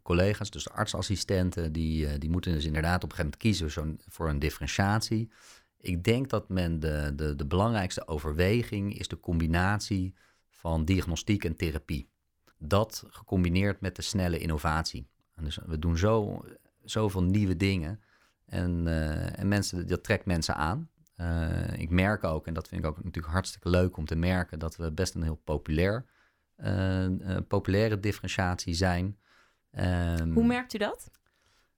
[0.03, 3.99] collega's, dus de artsassistenten, die, uh, die moeten dus inderdaad op een gegeven moment kiezen
[4.09, 5.31] voor een differentiatie.
[5.81, 10.15] Ik denk dat men de, de, de belangrijkste overweging is de combinatie
[10.49, 12.09] van diagnostiek en therapie.
[12.59, 15.09] Dat gecombineerd met de snelle innovatie.
[15.41, 16.45] Dus we doen zo,
[16.85, 18.01] zoveel nieuwe dingen.
[18.47, 18.87] En,
[19.37, 20.89] en mensen, dat trekt mensen aan.
[21.17, 24.59] Uh, ik merk ook, en dat vind ik ook natuurlijk hartstikke leuk om te merken,
[24.59, 26.05] dat we best een heel populair,
[26.57, 29.19] uh, uh, populaire differentiatie zijn.
[29.73, 31.11] Um, Hoe merkt u dat?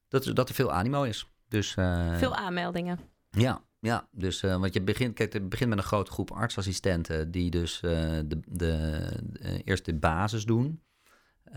[0.08, 1.30] Dat, dat er veel animo is.
[1.48, 1.70] Dus,
[2.16, 2.98] veel aanmeldingen.
[3.30, 7.50] Ja, ja, dus want je begint, kijk, het begint met een grote groep artsassistenten die
[7.50, 10.82] dus de, de, de, eerst de basis doen.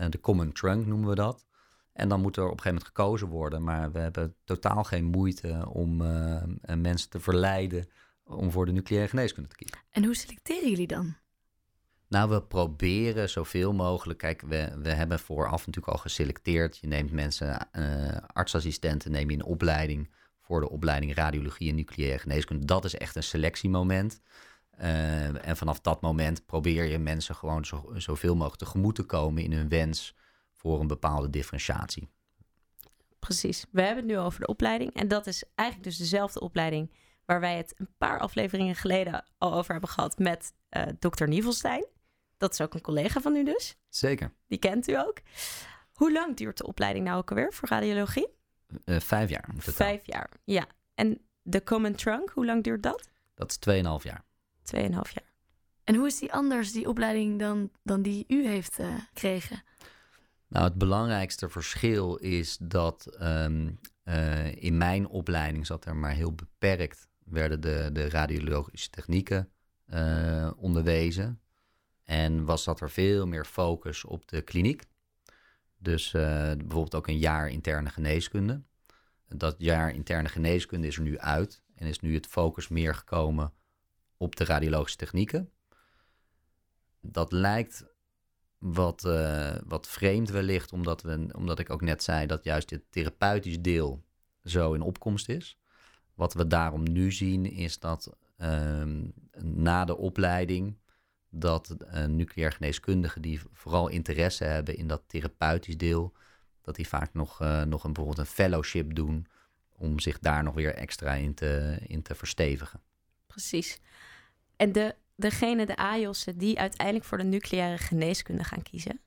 [0.08, 1.46] de common trunk noemen we dat.
[1.92, 3.62] En dan moet er op een gegeven moment gekozen worden.
[3.62, 6.42] Maar we hebben totaal geen moeite om uh,
[6.74, 7.88] mensen te verleiden
[8.24, 9.78] om voor de nucleaire geneeskunde te kiezen.
[9.90, 11.16] En hoe selecteren jullie dan?
[12.08, 14.18] Nou, we proberen zoveel mogelijk.
[14.18, 16.78] Kijk, we, we hebben vooraf natuurlijk al geselecteerd.
[16.78, 22.18] Je neemt mensen, uh, artsassistenten, neem je in opleiding voor de opleiding radiologie en nucleaire
[22.18, 22.66] geneeskunde.
[22.66, 24.20] Dat is echt een selectiemoment.
[24.80, 29.42] Uh, en vanaf dat moment probeer je mensen gewoon zo, zoveel mogelijk tegemoet te komen
[29.42, 30.14] in hun wens
[30.60, 32.08] voor een bepaalde differentiatie.
[33.18, 33.64] Precies.
[33.70, 34.94] We hebben het nu over de opleiding.
[34.94, 36.92] En dat is eigenlijk dus dezelfde opleiding
[37.24, 41.86] waar wij het een paar afleveringen geleden al over hebben gehad met uh, dokter Nievelstein.
[42.36, 43.76] Dat is ook een collega van u dus.
[43.88, 44.32] Zeker.
[44.46, 45.20] Die kent u ook.
[45.92, 48.28] Hoe lang duurt de opleiding nou ook alweer voor radiologie?
[48.84, 49.48] Uh, vijf jaar.
[49.56, 50.66] Vijf jaar, ja.
[50.94, 53.08] En de Common Trunk, hoe lang duurt dat?
[53.34, 54.24] Dat is 2,5 jaar.
[54.76, 55.32] 2,5 jaar.
[55.84, 59.62] En hoe is die anders, die opleiding, dan, dan die u heeft uh, gekregen?
[60.50, 66.34] Nou, het belangrijkste verschil is dat um, uh, in mijn opleiding zat er maar heel
[66.34, 69.50] beperkt werden de, de radiologische technieken
[69.86, 71.40] uh, onderwezen.
[72.04, 74.82] En was dat er veel meer focus op de kliniek.
[75.78, 78.62] Dus uh, bijvoorbeeld ook een jaar interne geneeskunde.
[79.28, 83.52] Dat jaar interne geneeskunde is er nu uit en is nu het focus meer gekomen
[84.16, 85.50] op de radiologische technieken.
[87.00, 87.84] Dat lijkt
[88.60, 92.82] wat, uh, wat vreemd wellicht, omdat, we, omdat ik ook net zei dat juist het
[92.90, 94.02] therapeutisch deel
[94.44, 95.58] zo in opkomst is.
[96.14, 98.82] Wat we daarom nu zien is dat uh,
[99.42, 100.76] na de opleiding
[101.30, 106.12] dat uh, nucleair geneeskundigen die vooral interesse hebben in dat therapeutisch deel,
[106.60, 109.26] dat die vaak nog, uh, nog een, bijvoorbeeld een fellowship doen
[109.76, 112.80] om zich daar nog weer extra in te, in te verstevigen.
[113.26, 113.80] Precies.
[114.56, 119.00] En de degene, de AJOS'en, die uiteindelijk voor de nucleaire geneeskunde gaan kiezen.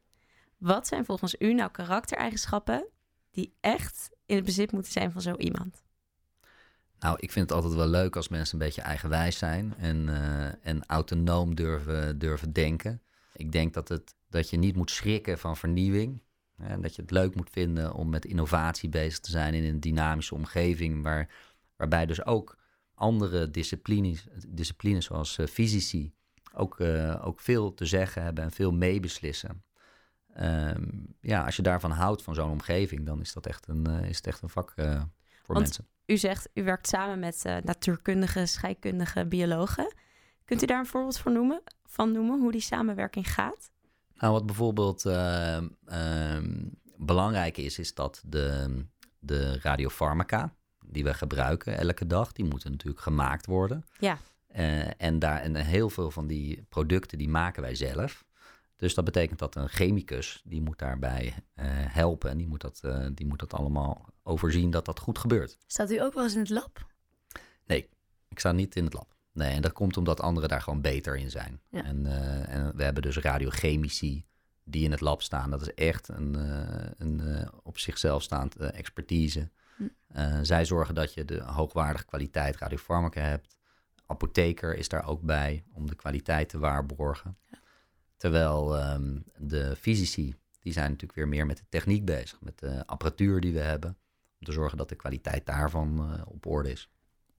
[0.57, 2.87] Wat zijn volgens u nou karaktereigenschappen
[3.31, 5.83] die echt in het bezit moeten zijn van zo iemand?
[6.99, 10.67] Nou, ik vind het altijd wel leuk als mensen een beetje eigenwijs zijn en, uh,
[10.67, 13.01] en autonoom durven, durven denken.
[13.33, 16.21] Ik denk dat, het, dat je niet moet schrikken van vernieuwing.
[16.57, 19.79] En dat je het leuk moet vinden om met innovatie bezig te zijn in een
[19.79, 21.29] dynamische omgeving, waar,
[21.75, 22.57] waarbij dus ook
[22.95, 26.13] andere disciplines, disciplines zoals uh, fysici
[26.53, 29.63] ook, uh, ook veel te zeggen hebben en veel meebeslissen.
[30.37, 34.09] Um, ja, als je daarvan houdt, van zo'n omgeving, dan is dat echt een, uh,
[34.09, 35.87] is het echt een vak voor Want mensen.
[36.05, 39.93] U zegt, u werkt samen met natuurkundige, scheikundige, biologen.
[40.45, 43.71] Kunt u daar een voorbeeld van noemen, van noemen hoe die samenwerking gaat?
[44.15, 45.67] Nou, wat bijvoorbeeld ehm,
[46.97, 48.75] belangrijk is, is dat de,
[49.19, 53.85] de radiofarmaca, die we gebruiken elke dag, die moeten natuurlijk gemaakt worden.
[53.99, 54.17] Ja.
[54.55, 58.25] Uh, en, daar, en heel veel van die producten die maken wij zelf.
[58.75, 62.29] Dus dat betekent dat een chemicus, die moet daarbij uh, helpen.
[62.29, 65.57] En die moet, dat, uh, die moet dat allemaal overzien dat dat goed gebeurt.
[65.67, 66.87] Staat u ook wel eens in het lab?
[67.65, 67.89] Nee,
[68.27, 69.15] ik sta niet in het lab.
[69.31, 71.61] Nee, en dat komt omdat anderen daar gewoon beter in zijn.
[71.69, 71.83] Ja.
[71.83, 72.05] En,
[72.47, 74.25] en we hebben dus radiochemici
[74.63, 75.49] die in het lab staan.
[75.49, 76.33] Dat is echt een,
[76.97, 79.49] een op zichzelf staand expertise.
[79.77, 83.57] Uh, zij zorgen dat je de hoogwaardige kwaliteit radiofarmaca hebt.
[84.05, 87.37] Apotheker is daar ook bij om de kwaliteit te waarborgen.
[88.17, 92.41] Terwijl ehm, de fysici, die zijn natuurlijk weer meer met de techniek bezig.
[92.41, 93.97] Met de apparatuur die we hebben.
[94.39, 96.89] Om te zorgen dat de kwaliteit daarvan eh, op orde is.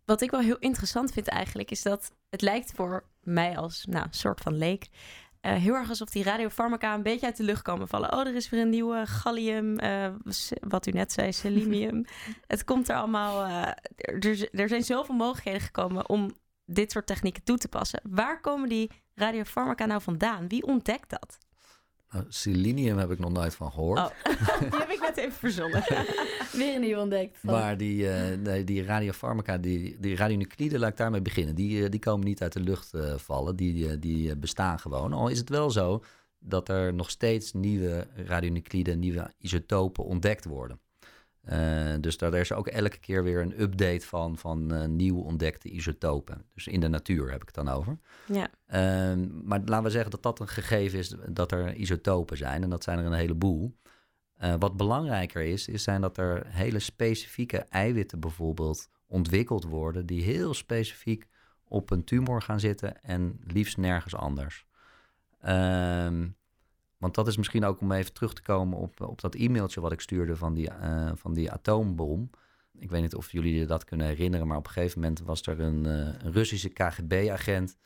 [0.04, 4.06] Wat ik wel heel interessant vind eigenlijk, is dat het lijkt voor mij als nou,
[4.10, 4.88] soort van leek.
[5.44, 8.12] Eh, heel erg alsof die radiofarmaca een beetje uit de lucht komen vallen.
[8.12, 10.08] Oh, er is weer een nieuwe gallium, eh,
[10.60, 12.04] wat u net zei, selenium.
[12.46, 13.44] het komt er allemaal.
[13.44, 18.00] eh, er, er zijn zoveel mogelijkheden gekomen om dit soort technieken toe te passen.
[18.02, 20.48] Waar komen die radiofarmaca nou vandaan?
[20.48, 21.38] Wie ontdekt dat?
[22.14, 23.98] Nou, selenium heb ik nog nooit van gehoord.
[23.98, 24.06] Oh,
[24.70, 25.82] die heb ik net even verzonnen.
[26.52, 27.38] Weer een nieuw ontdekt.
[27.38, 31.54] Van- Maar die, eh, nee, die radiofarmaca, die, die radionucliden, laat ik daarmee beginnen.
[31.54, 33.56] Die, eh, die komen niet uit de lucht eh, vallen.
[33.56, 35.12] Die, die bestaan gewoon.
[35.12, 36.02] Al is het wel zo
[36.38, 40.78] dat er nog steeds nieuwe radionucliden, nieuwe isotopen ontdekt worden.
[41.44, 45.68] Eh, dus daar is ook elke keer weer een update van, van eh, nieuw ontdekte
[45.68, 46.44] isotopen.
[46.54, 47.98] Dus in de natuur heb ik het dan over.
[48.26, 48.48] ja.
[48.66, 52.62] Ehm, maar laten we zeggen dat dat een gegeven is dat er isotopen zijn.
[52.62, 53.76] En dat zijn er een heleboel.
[54.34, 60.06] Eh, wat belangrijker is, is zijn dat er hele specifieke eiwitten bijvoorbeeld ontwikkeld worden.
[60.06, 61.26] die heel specifiek
[61.64, 64.66] op een tumor gaan zitten en liefst nergens anders.
[65.40, 66.26] Ehm,
[67.14, 69.92] want dat is misschien ook om even terug te komen op, op dat e-mailtje wat
[69.92, 72.30] ik stuurde van die, eh, van die atoombom.
[72.78, 75.42] Ik weet niet of jullie je dat kunnen herinneren, maar op een gegeven moment was
[75.42, 77.76] er een, eh, een Russische KGB-agent.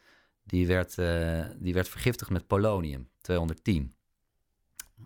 [0.44, 3.94] Die werd, eh, die werd vergiftigd met polonium, 210.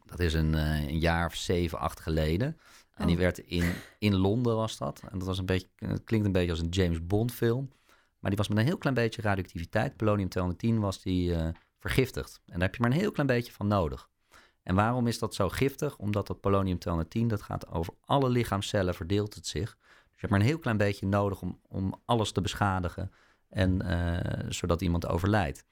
[0.04, 2.58] Dat is een, een jaar of zeven, acht geleden.
[2.94, 3.22] En die Oh.
[3.22, 5.02] werd in, in Londen was dat.
[5.10, 7.70] En dat was een beetje, het klinkt een beetje als een James Bond film.
[8.18, 9.96] Maar die was met een heel klein beetje radioactiviteit.
[9.96, 11.34] Polonium 210 was die
[11.78, 12.40] vergiftigd.
[12.46, 14.10] En daar heb je maar een heel klein beetje van nodig.
[14.62, 15.96] En waarom is dat zo giftig?
[15.96, 19.76] Omdat dat polonium 210, dat gaat over alle lichaamcellen, verdeelt het zich.
[19.80, 23.10] Dus je hebt maar een heel klein beetje nodig om, om alles te beschadigen.
[23.48, 25.64] En eh, zodat iemand overlijdt.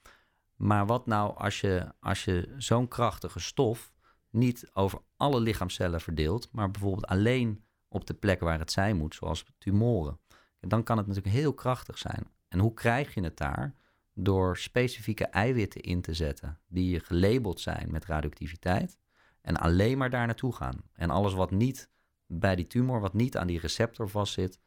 [0.56, 3.92] Maar wat nou als je, als je zo'n krachtige stof
[4.30, 9.14] niet over alle lichaamcellen verdeelt, maar bijvoorbeeld alleen op de plek waar het zijn moet,
[9.14, 10.18] zoals tumoren.
[10.60, 12.26] En dan kan het natuurlijk heel krachtig zijn.
[12.48, 13.74] En hoe krijg je het daar?
[14.22, 18.98] Door specifieke eiwitten in te zetten die gelabeld zijn met radioactiviteit
[19.42, 20.82] en alleen maar daar naartoe gaan.
[20.92, 21.88] En alles wat niet
[22.26, 24.58] bij die tumor, wat niet aan die receptor vastzit,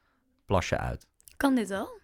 [0.46, 1.08] plas je uit.
[1.38, 2.02] Kan dit al?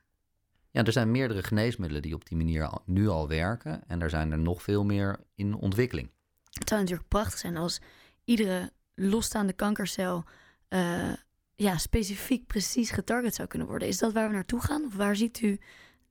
[0.72, 3.88] Ja, er zijn meerdere geneesmiddelen die op die manier al- nu al werken.
[3.88, 6.10] En er zijn er nog veel meer in ontwikkeling.
[6.50, 7.82] Het zou natuurlijk prachtig zijn als
[8.24, 10.24] iedere losstaande kankercel
[10.68, 11.14] eh,
[11.56, 13.88] ja, specifiek precies getarget zou kunnen worden.
[13.88, 14.86] Is dat waar we naartoe gaan?
[14.86, 15.60] Of waar ziet u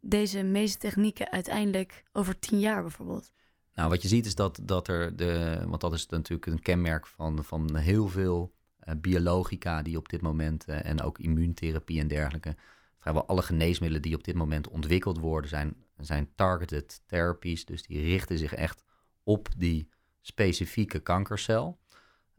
[0.00, 3.32] deze meeste technieken uiteindelijk over tien jaar bijvoorbeeld?
[3.74, 7.06] Nou, wat je ziet is dat, dat er, de, want dat is natuurlijk een kenmerk
[7.06, 12.08] van, van heel veel eh, biologica die op dit moment eh, en ook immuuntherapie en
[12.08, 12.56] dergelijke.
[12.98, 17.64] Vrijwel alle geneesmiddelen die op dit moment ontwikkeld worden zijn, zijn targeted therapies.
[17.64, 18.84] Dus die richten zich echt
[19.22, 19.88] op die
[20.20, 21.78] specifieke kankercel.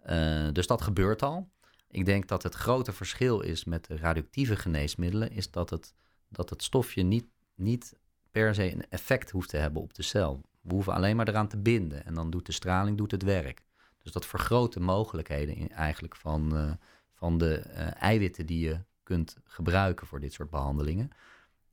[0.04, 1.50] Eh, dus dat gebeurt al.
[1.88, 5.93] Ik denk dat het grote verschil is met de radioactieve geneesmiddelen, is dat het,
[6.30, 7.26] dat het stofje niet,
[7.60, 7.93] niet
[8.32, 10.41] per se een effect hoeft te hebben op de cel.
[10.62, 13.62] We hoeven alleen maar eraan te binden en dan doet de straling doet het werk.
[14.04, 16.72] Dus dat vergroot de mogelijkheden in, eigenlijk van, eh,
[17.13, 21.10] van de eh, eiwitten die je kunt gebruiken voor dit soort behandelingen.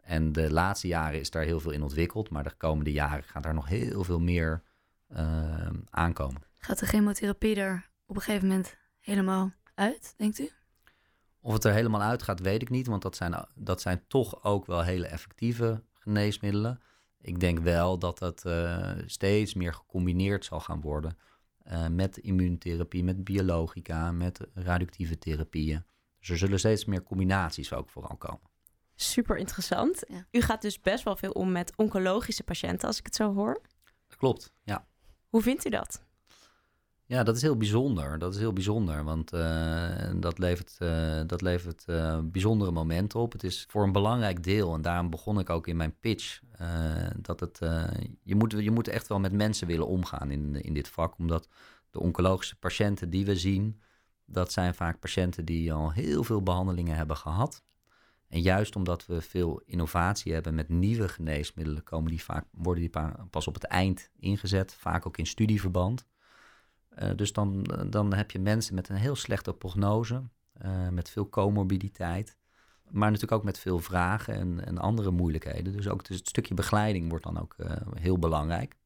[0.02, 3.42] En de laatste jaren is daar heel veel in ontwikkeld, maar de komende jaren gaat
[3.42, 4.62] daar nog heel veel meer
[5.06, 6.42] eh, aankomen.
[6.58, 10.50] Gaat de chemotherapie er op een gegeven moment helemaal uit, denkt u?
[11.46, 12.86] Of het er helemaal uit gaat, weet ik niet.
[12.86, 16.80] Want dat zijn, dat zijn toch ook wel hele effectieve geneesmiddelen.
[17.20, 21.18] Ik denk wel dat dat eh, steeds meer gecombineerd zal gaan worden.
[21.62, 25.84] eh, met immuuntherapie, met biologica, met radioactieve therapieën.
[26.18, 28.50] Dus er zullen steeds meer combinaties ook vooral komen.
[28.94, 30.04] Super interessant.
[30.08, 30.26] Ja.
[30.30, 33.62] U gaat dus best wel veel om met oncologische patiënten, als ik het zo hoor.
[34.08, 34.86] Dat klopt, ja.
[35.28, 36.05] Hoe vindt u dat?
[37.08, 38.18] Ja, dat is heel bijzonder.
[38.18, 43.32] Dat is heel bijzonder, want eh, dat levert, eh, dat levert eh, bijzondere momenten op.
[43.32, 46.40] Het is voor een belangrijk deel, en daarom begon ik ook in mijn pitch,
[47.16, 47.58] dat het,
[48.22, 51.48] je, moet, je moet echt wel met mensen willen omgaan in, in dit vak, omdat
[51.90, 53.80] de oncologische patiënten die we zien,
[54.24, 57.62] dat zijn vaak patiënten die al heel veel behandelingen hebben gehad.
[58.28, 62.90] En juist omdat we veel innovatie hebben met nieuwe geneesmiddelen, komen die vaak, worden die
[62.90, 66.06] pa- pas op het eind ingezet, vaak ook in studieverband.
[67.02, 70.22] Uh, dus dan, dan heb je mensen met een heel slechte prognose,
[70.64, 72.36] uh, met veel comorbiditeit,
[72.90, 75.72] maar natuurlijk ook met veel vragen en, en andere moeilijkheden.
[75.72, 78.76] Dus ook dus het stukje begeleiding wordt dan ook uh, heel belangrijk.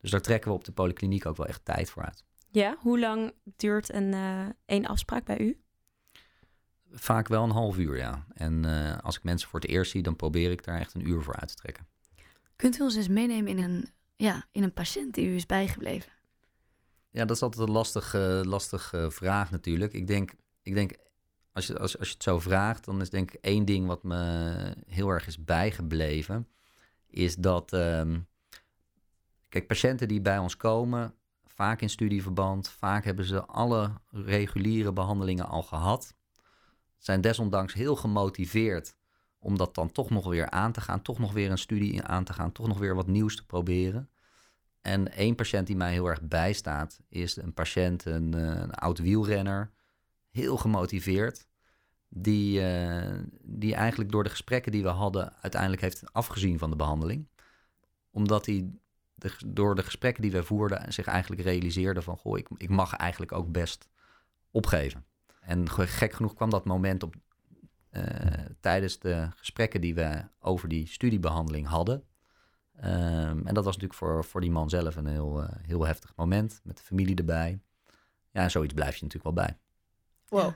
[0.00, 2.24] Dus daar trekken we op de polykliniek ook wel echt tijd voor uit.
[2.50, 4.14] Ja, hoe lang duurt een,
[4.66, 5.60] één afspraak bij u?
[6.92, 8.26] Vaak wel een half uur, ja.
[8.32, 11.08] En uh, als ik mensen voor het eerst zie, dan probeer ik daar echt een
[11.08, 11.86] uur voor uit te trekken.
[12.56, 16.12] Kunt u ons eens meenemen in een, ja, in een patiënt die u is bijgebleven?
[17.10, 19.92] Ja, dat is altijd een lastige, lastige vraag natuurlijk.
[19.92, 20.92] Ik denk, ik denk
[21.52, 24.02] als, je, als, als je het zo vraagt, dan is denk ik één ding wat
[24.02, 26.48] me heel erg is bijgebleven.
[27.06, 28.20] Is dat, ehm,
[29.48, 31.14] kijk, patiënten die bij ons komen,
[31.46, 36.14] vaak in studieverband, vaak hebben ze alle reguliere behandelingen al gehad.
[36.98, 38.96] Zijn desondanks heel gemotiveerd
[39.38, 42.24] om dat dan toch nog weer aan te gaan, toch nog weer een studie aan
[42.24, 44.09] te gaan, toch nog weer wat nieuws te proberen.
[44.80, 48.98] En één patiënt die mij heel erg bijstaat, is een patiënt, een, eh, een oud
[48.98, 49.70] wielrenner,
[50.30, 51.48] heel gemotiveerd.
[52.12, 56.76] Die, uh, die eigenlijk door de gesprekken die we hadden uiteindelijk heeft afgezien van de
[56.76, 57.28] behandeling.
[58.10, 58.70] Omdat hij
[59.46, 62.16] door de gesprekken die we voerden zich eigenlijk realiseerde van...
[62.16, 63.88] goh, ik, ik mag eigenlijk ook best
[64.50, 65.04] opgeven.
[65.40, 67.14] En gek genoeg kwam dat moment op,
[67.92, 68.04] uh,
[68.60, 72.04] tijdens de gesprekken die we over die studiebehandeling hadden.
[72.84, 76.12] Um, en dat was natuurlijk voor, voor die man zelf een heel, uh, heel heftig
[76.16, 77.60] moment met de familie erbij.
[78.30, 79.58] Ja, en zoiets blijf je natuurlijk wel bij.
[80.28, 80.52] Wow,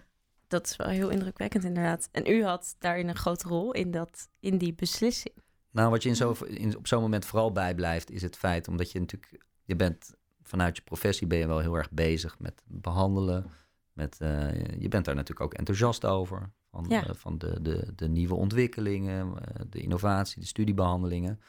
[0.47, 2.09] dat is wel heel indrukwekkend inderdaad.
[2.13, 5.35] En u had daarin een grote rol in, dat, in die beslissing.
[5.71, 8.93] Nou, wat je in zo, in, op zo'n moment vooral bijblijft, is het feit omdat
[8.93, 13.51] je natuurlijk, je bent vanuit je professie ben je wel heel erg bezig met behandelen.
[13.93, 16.51] Met, uh, je bent daar natuurlijk ook enthousiast over.
[16.71, 17.09] Van, ja.
[17.09, 21.41] uh, van de, de, de nieuwe ontwikkelingen, uh, de innovatie, de studiebehandelingen.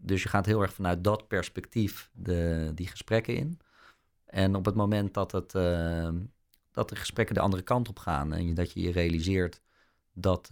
[0.00, 3.58] Dus je gaat heel erg vanuit dat perspectief de, die gesprekken in.
[4.26, 5.52] En op het moment dat, het,
[6.70, 9.60] dat de gesprekken de andere kant op gaan en dat je je realiseert
[10.12, 10.50] dat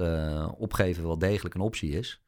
[0.57, 2.23] opgeven wel degelijk een optie is,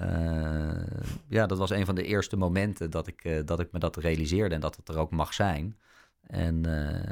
[0.00, 0.86] uh,
[1.28, 3.96] ja, dat was een van de eerste momenten dat ik, uh, dat ik me dat
[3.96, 5.78] realiseerde en dat het er ook mag zijn.
[6.20, 6.64] En,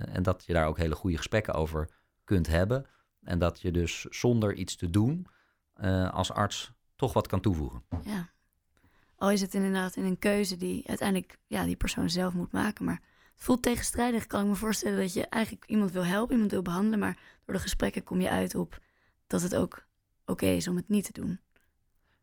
[0.09, 1.89] en dat je daar ook hele goede gesprekken over
[2.25, 2.87] kunt hebben.
[3.23, 5.27] En dat je dus zonder iets te doen
[6.11, 7.83] als arts toch wat kan toevoegen.
[8.05, 8.29] Ja,
[9.17, 12.85] al is het inderdaad in een keuze die uiteindelijk ja, die persoon zelf moet maken.
[12.85, 13.01] Maar
[13.35, 14.27] het voelt tegenstrijdig.
[14.27, 16.99] Kan ik me voorstellen dat je eigenlijk iemand wil helpen, iemand wil behandelen.
[16.99, 18.81] Maar door de gesprekken kom je uit op
[19.27, 19.87] dat het ook
[20.23, 21.41] oké okay is om het niet te doen.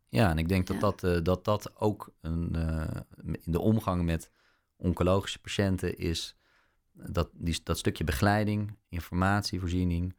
[0.08, 0.74] Ja, en ik denk ja.
[0.80, 2.88] dat, dat, uh, dat dat ook een, uh,
[3.24, 4.32] in de omgang met
[4.76, 6.36] oncologische patiënten is.
[6.94, 10.16] Dat, die, dat stukje begeleiding, informatievoorziening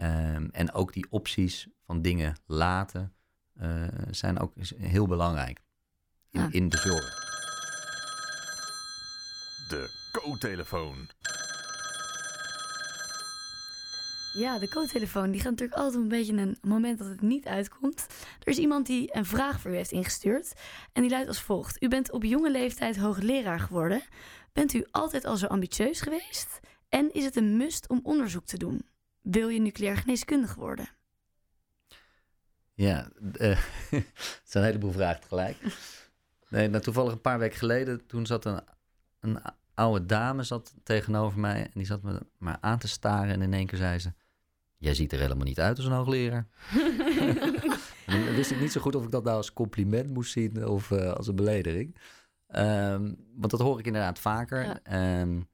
[0.00, 3.12] um, en ook die opties van dingen laten
[3.60, 5.60] uh, zijn ook heel belangrijk
[6.32, 6.48] ja.
[6.50, 7.20] in de zorg.
[9.68, 11.08] De co-telefoon.
[14.32, 18.06] Ja, de co-telefoon die gaat natuurlijk altijd een beetje een moment dat het niet uitkomt.
[18.38, 20.52] Er is iemand die een vraag voor u heeft ingestuurd.
[20.92, 21.82] En die luidt als volgt.
[21.82, 24.02] U bent op jonge leeftijd hoogleraar geworden.
[24.52, 26.60] Bent u altijd al zo ambitieus geweest?
[26.88, 28.86] En is het een must om onderzoek te doen?
[29.20, 30.88] Wil je nucleair geneeskundige worden?
[32.74, 33.38] Ja, uh,
[33.90, 35.56] het zijn een heleboel vragen tegelijk.
[36.52, 38.60] Nee, nou, toevallig een paar weken geleden, toen zat een,
[39.20, 39.38] een
[39.74, 43.52] oude dame zat tegenover mij en die zat me maar aan te staren en in
[43.52, 44.12] één keer zei ze...
[44.76, 46.46] Jij ziet er helemaal niet uit als een hoogleraar.
[48.06, 50.90] dan wist ik niet zo goed of ik dat nou als compliment moest zien of
[50.90, 51.96] uh, als een belediging.
[52.56, 54.80] Um, want dat hoor ik inderdaad vaker.
[54.84, 55.20] Ja.
[55.20, 55.48] Um,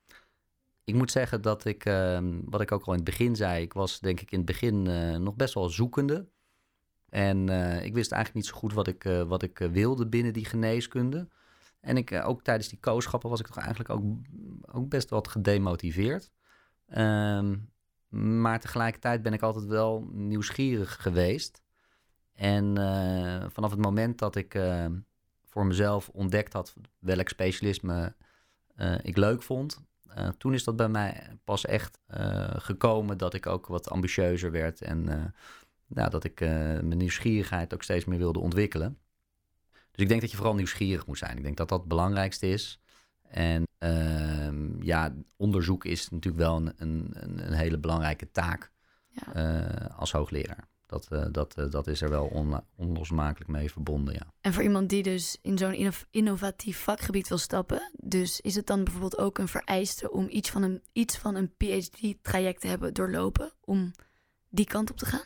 [0.84, 3.72] ik moet zeggen dat ik, um, wat ik ook al in het begin zei, ik
[3.72, 6.28] was denk ik in het begin uh, nog best wel zoekende.
[7.08, 10.44] En uh, ik wist eigenlijk niet zo goed wat ik, wat ik wilde binnen die
[10.44, 11.28] geneeskunde.
[11.80, 14.04] En ik, ook tijdens die kooschappen was ik toch eigenlijk ook,
[14.72, 16.30] ook best wat gedemotiveerd.
[16.96, 17.70] Um,
[18.08, 21.62] maar tegelijkertijd ben ik altijd wel nieuwsgierig geweest.
[22.34, 22.74] En
[23.52, 24.58] vanaf het moment dat ik
[25.44, 28.14] voor mezelf ontdekt had welk specialisme
[29.02, 29.80] ik leuk vond,
[30.38, 31.98] toen is dat bij mij pas echt
[32.56, 35.34] gekomen dat ik ook wat ambitieuzer werd en
[35.88, 38.98] nou, dat ik mijn nieuwsgierigheid ook steeds meer wilde ontwikkelen.
[39.72, 41.36] Dus ik denk dat je vooral nieuwsgierig moet zijn.
[41.36, 42.80] Ik denk dat dat het belangrijkste is.
[43.28, 47.12] En uh, ja, onderzoek is natuurlijk wel een, een,
[47.46, 48.70] een hele belangrijke taak
[49.08, 49.36] ja.
[49.36, 50.68] uh, als hoogleraar.
[50.86, 54.32] Dat, uh, dat, dat is er wel on, onlosmakelijk mee verbonden, ja.
[54.40, 57.90] En voor iemand die dus in zo'n inno innovatief vakgebied wil stappen...
[57.96, 61.54] dus is het dan bijvoorbeeld ook een vereiste om iets van een, iets van een
[61.56, 63.52] PhD-traject te hebben doorlopen...
[63.60, 63.92] om
[64.48, 65.24] die kant op te gaan?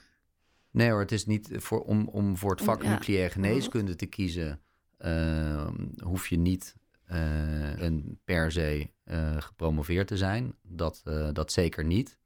[0.73, 2.91] Nee hoor, het is niet voor, om, om voor het vak ja.
[2.91, 4.61] nucleaire geneeskunde te kiezen...
[4.99, 6.77] Ehm, hoef je niet
[7.13, 10.55] uh, een per se uh, gepromoveerd te zijn.
[10.63, 12.19] Dat, uh, dat zeker niet.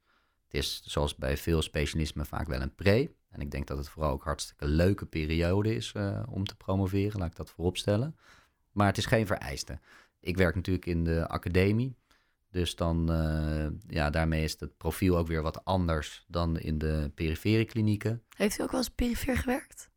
[0.43, 3.11] Het is zoals bij veel specialismen vaak wel een pre.
[3.29, 5.93] En ik denk dat het vooral ook hartstikke leuke periode is
[6.29, 8.15] om te promoveren, laat ik dat vooropstellen.
[8.71, 9.79] Maar het is geen vereiste.
[10.19, 11.95] Ik werk natuurlijk in de academie.
[12.57, 13.07] Dus dan,
[13.87, 18.23] ja, daarmee is het profiel ook weer wat anders dan in de perifere klinieken.
[18.35, 19.89] Heeft u ook wel eens perifeer gewerkt?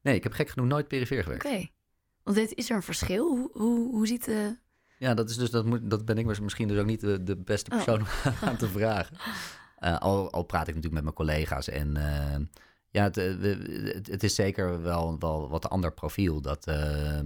[0.00, 1.44] Nee, ik heb gek genoeg nooit perifeer gewerkt.
[1.44, 1.54] Oké.
[1.54, 1.72] Okay.
[2.22, 3.28] Want dit, is er een verschil?
[3.28, 4.56] Hoe, hoe, hoe ziet de...
[4.98, 7.36] Ja, dat, is dus, dat, moet, dat ben ik misschien dus ook niet de, de
[7.36, 7.76] beste Oh.
[7.76, 9.16] persoon om aan te vragen.
[9.76, 11.68] Eh, al, al praat ik natuurlijk met mijn collega's.
[11.68, 12.40] En eh,
[12.90, 13.34] ja, het, eh,
[14.10, 16.40] het, is zeker wel, wel wat ander profiel.
[16.40, 17.20] Dat, eh,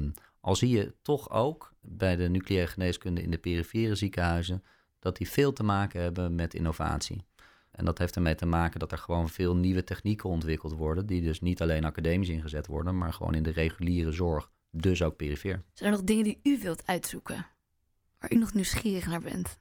[0.46, 4.62] al zie je toch ook bij de nucleaire geneeskunde in de perifere ziekenhuizen...
[4.98, 7.24] dat die veel te maken hebben met innovatie.
[7.70, 11.06] En dat heeft ermee te maken dat er gewoon veel nieuwe technieken ontwikkeld worden...
[11.06, 12.98] die dus niet alleen academisch ingezet worden...
[12.98, 15.62] maar gewoon in de reguliere zorg, dus ook perifeer.
[15.72, 17.46] Zijn er nog dingen die u wilt uitzoeken?
[18.18, 19.58] Waar u nog nieuwsgierig naar bent?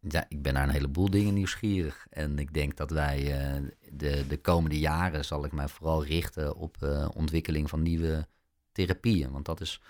[0.00, 2.06] Ja, ik ben naar een heleboel dingen nieuwsgierig.
[2.10, 6.56] En ik denk dat wij eh, de, de komende jaren zal ik mij vooral richten
[6.56, 8.26] op eh, ontwikkeling van nieuwe
[8.72, 9.30] therapieën.
[9.30, 9.80] Want dat is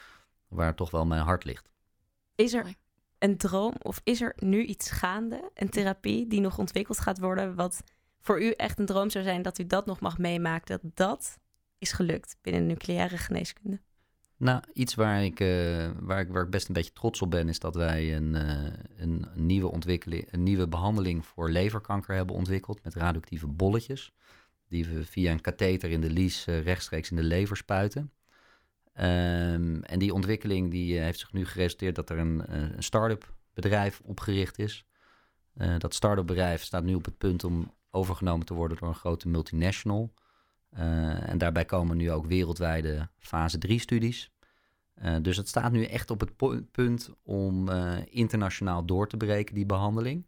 [0.48, 1.70] waar toch wel mijn hart ligt.
[2.34, 2.74] Is er
[3.18, 7.54] een droom of is er nu iets gaande, een therapie die nog ontwikkeld gaat worden,
[7.54, 7.82] wat
[8.20, 11.38] voor u echt een droom zou zijn dat u dat nog mag meemaken, dat dat
[11.78, 13.80] is gelukt binnen nucleaire geneeskunde?
[14.36, 17.48] Nou, iets waar ik, eh, waar, ik, waar ik best een beetje trots op ben,
[17.48, 22.84] is dat wij een, eh, een, nieuwe ontwikkeling, een nieuwe behandeling voor leverkanker hebben ontwikkeld
[22.84, 24.12] met radioactieve bolletjes.
[24.68, 28.12] Die we via een katheter in de lies eh, rechtstreeks in de lever spuiten.
[28.92, 32.82] Ehm, en die ontwikkeling die, eh, heeft zich nu geresulteerd dat er een, eh, een
[32.82, 34.84] start-up bedrijf opgericht is.
[35.54, 38.94] Eh, dat start-up bedrijf staat nu op het punt om overgenomen te worden door een
[38.94, 40.14] grote multinational.
[40.72, 44.30] En daarbij komen nu ook wereldwijde fase 3 studies.
[45.22, 46.36] Dus het staat nu echt op het
[46.70, 47.68] punt om
[48.04, 50.26] internationaal door te breken, die behandeling.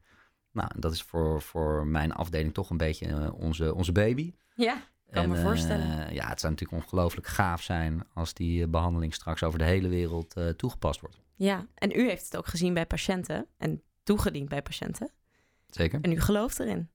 [0.53, 4.35] Nou, dat is voor, voor mijn afdeling toch een beetje onze, onze baby.
[4.55, 4.83] Ja,
[5.15, 6.15] kan me eh, voorstellen.
[6.15, 9.89] ja, het zou natuurlijk ongelooflijk gaaf zijn als die eh, behandeling straks over de hele
[9.89, 11.21] wereld eh, toegepast wordt.
[11.35, 15.11] Ja, en u heeft het ook gezien bij patiënten en toegediend bij patiënten.
[15.69, 15.99] Zeker.
[16.03, 16.89] En u gelooft erin.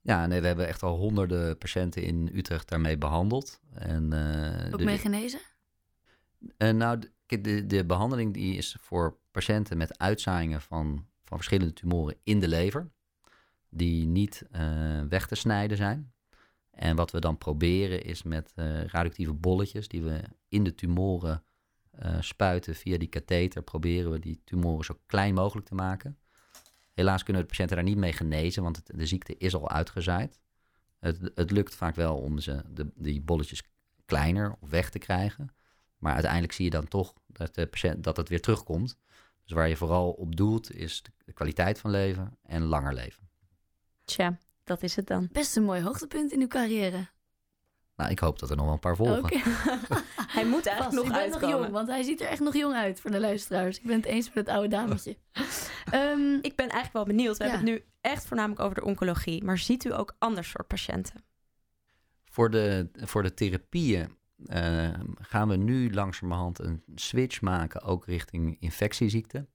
[0.00, 3.60] Ja, nee, we hebben echt al honderden patiënten in Utrecht daarmee behandeld.
[3.74, 5.40] En, eh, Ook de- mee genezen?
[6.56, 11.72] Eh, nou, de- de, de behandeling die is voor patiënten met uitzaaiingen van, van verschillende
[11.72, 12.90] tumoren in de lever,
[13.68, 16.12] die niet eh, weg te snijden zijn.
[16.74, 21.44] En wat we dan proberen is met eh, radioactieve bolletjes die we in de tumoren
[21.90, 26.18] eh, spuiten via die katheter, proberen we die tumoren zo klein mogelijk te maken.
[26.92, 30.40] Helaas kunnen de patiënten daar niet mee genezen, want de ziekte is al uitgezaaid.
[30.98, 33.62] Het, het lukt vaak wel om ze, de, die bolletjes
[34.04, 35.54] kleiner of weg te krijgen.
[35.98, 38.98] Maar uiteindelijk zie je dan toch dat, de patiënt, dat het weer terugkomt.
[39.44, 43.28] Dus waar je vooral op doelt is de kwaliteit van leven en langer leven.
[44.04, 45.28] Tja, dat is het dan.
[45.32, 47.06] Best een mooi hoogtepunt in uw carrière.
[47.96, 49.18] Nou, ik hoop dat er nog wel een paar volgen.
[49.24, 49.36] Oké.
[50.36, 51.48] Hij moet eigenlijk Vast, nog ik ben uitkomen.
[51.50, 53.78] nog jong, want hij ziet er echt nog jong uit voor de luisteraars.
[53.78, 55.16] Ik ben het eens met het oude dametje.
[55.90, 57.36] Ehm, Ik ben eigenlijk wel benieuwd.
[57.36, 57.50] We Ja.
[57.50, 59.44] hebben het nu echt voornamelijk over de oncologie.
[59.44, 61.24] Maar ziet u ook ander soort patiënten?
[62.24, 64.88] Voor, de, voor de therapieën eh,
[65.20, 69.48] gaan we nu langzamerhand een switch maken, ook richting infectieziekten.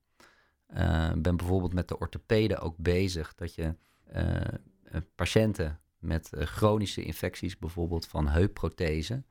[0.68, 4.42] Eh, Ik ben bijvoorbeeld met de orthopeden ook bezig dat je eh, eh,
[5.16, 9.26] patiënten met eh, chronische infecties, bijvoorbeeld van heupprothesen,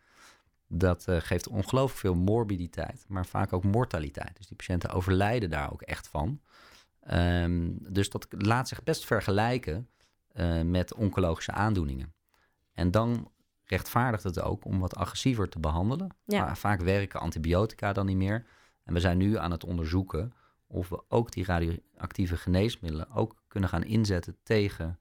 [0.67, 4.37] dat eh, geeft ongelooflijk veel morbiditeit, maar vaak ook mortaliteit.
[4.37, 6.41] Dus die patiënten overlijden daar ook echt van.
[7.01, 9.89] Ehm, dus dat laat zich best vergelijken
[10.29, 12.13] eh, met oncologische aandoeningen.
[12.73, 13.31] En dan
[13.65, 16.17] rechtvaardigt het ook om wat agressiever te behandelen.
[16.25, 16.45] Ja.
[16.45, 18.47] Maar vaak werken antibiotica dan niet meer.
[18.85, 20.33] En we zijn nu aan het onderzoeken
[20.67, 24.93] of we ook die radioactieve geneesmiddelen ook kunnen gaan inzetten tegen eh,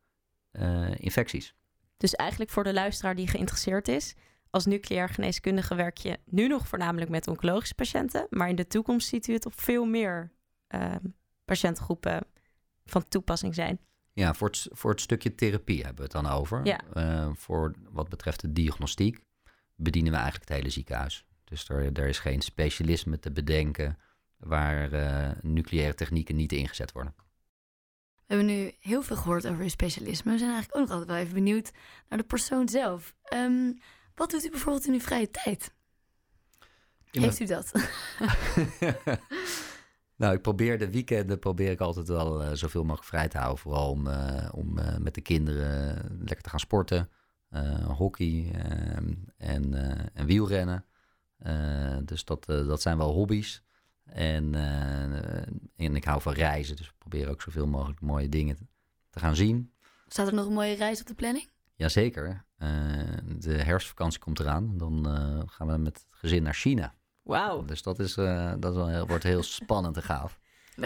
[0.98, 1.56] infecties.
[1.98, 4.16] Dus eigenlijk voor de luisteraar die geïnteresseerd is.
[4.50, 8.28] Als nucleair geneeskundige werk je nu nog voornamelijk met oncologische patiënten.
[8.30, 10.32] Maar in de toekomst ziet u het op veel meer
[10.68, 11.06] ehm,
[11.46, 12.28] patiëntengroepen
[12.86, 13.80] van toepassing zijn.
[14.14, 16.66] Ja, voor het, voor het stukje therapie hebben we het dan over.
[16.66, 16.80] Ja.
[16.94, 19.20] Eh, voor wat betreft de diagnostiek
[19.76, 21.26] bedienen we eigenlijk het hele ziekenhuis.
[21.44, 23.98] Dus er, er is geen specialisme te bedenken
[24.38, 27.16] waar eh, nucleaire technieken niet ingezet worden.
[28.28, 30.32] We hebben nu heel veel gehoord over uw specialisme.
[30.32, 31.72] We zijn eigenlijk ook nog altijd wel even benieuwd
[32.10, 33.16] naar de persoon zelf.
[33.24, 33.74] Ehm,
[34.16, 35.74] wat doet u bijvoorbeeld in uw vrije tijd?
[37.12, 37.72] In Heeft u dat?
[40.16, 43.60] nou, ik probeer de weekenden probeer ik altijd wel eh, zoveel mogelijk vrij te houden.
[43.60, 47.10] Vooral om, eh, om eh, met de kinderen lekker te gaan sporten.
[47.86, 48.98] hockey eh,
[49.38, 49.74] en,
[50.14, 50.86] en wielrennen.
[52.06, 53.64] Dus dat, dat zijn wel hobby's.
[54.08, 56.76] En, eh, en ik hou van reizen.
[56.76, 58.70] Dus ik probeer ook zoveel mogelijk mooie dingen
[59.10, 59.72] te, gaan zien.
[60.08, 61.50] Staat er nog een mooie reis op de planning?
[61.76, 62.46] Jazeker.
[62.58, 62.68] Eh
[63.40, 64.78] de herfstvakantie komt eraan.
[64.78, 66.94] Dan eh, gaan we met het gezin naar China.
[67.24, 67.66] Wauw.
[67.66, 70.40] Dus dat, is, eh, dat is wel heel- wordt heel spannend en gaaf.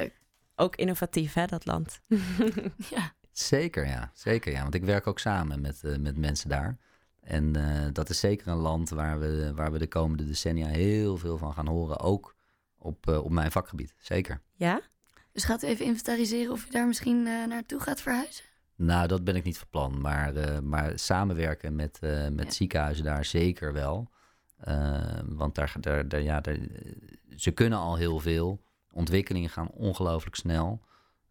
[0.56, 2.00] Ook innovatief, hè, dat land.
[2.90, 3.14] Ja.
[3.32, 4.12] Zeker, ja.
[4.14, 4.62] Zeker, ja.
[4.62, 6.78] Want ik werk ook samen met, eh, met mensen daar.
[7.22, 11.18] En eh, dat is zeker een land waar we, waar we de komende decennia heel
[11.18, 12.00] veel van gaan horen.
[12.00, 12.36] Ook
[12.82, 14.42] op, eh, op mijn vakgebied, zeker.
[14.54, 14.82] Ja?
[15.32, 18.46] Dus gaat u even inventariseren of je daar misschien eh, naartoe gaat verhuizen?
[18.76, 20.02] Nou, dat ben ik niet van plan.
[20.02, 22.52] Maar, eh, maar samenwerken met, eh, met Ja.
[22.52, 24.10] ziekenhuizen daar zeker wel.
[25.26, 26.58] Want daar, daar, daar, ja, daar,
[27.36, 28.62] ze kunnen al heel veel.
[28.92, 30.82] Ontwikkelingen gaan ongelooflijk snel.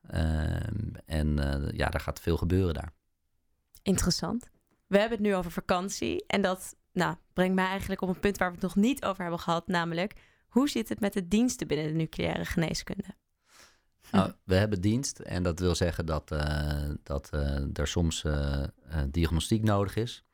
[0.06, 2.92] Ehm, en eh, ja, daar gaat veel gebeuren daar.
[3.82, 4.50] Interessant.
[4.86, 6.24] We hebben het nu over vakantie.
[6.26, 9.22] En dat nou, brengt mij eigenlijk op een punt waar we het nog niet over
[9.22, 9.66] hebben gehad.
[9.66, 10.14] Namelijk,
[10.50, 13.14] hoe zit het met de diensten binnen de nucleaire geneeskunde?
[14.10, 18.64] Nou, we hebben dienst en dat wil zeggen dat, eh, dat eh, er soms eh,
[19.10, 20.24] diagnostiek nodig is.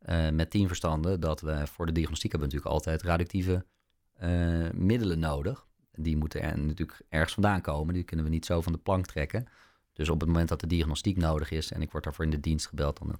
[0.00, 3.64] Eh, met tien verstanden dat we voor de diagnostiek hebben natuurlijk altijd radioactieve
[4.12, 5.66] eh, middelen nodig.
[5.92, 7.94] Die moeten er natuurlijk ergens vandaan komen.
[7.94, 9.46] Die kunnen we niet zo van de plank trekken.
[9.92, 12.40] Dus op het moment dat de diagnostiek nodig is en ik word daarvoor in de
[12.40, 13.18] dienst gebeld, dan,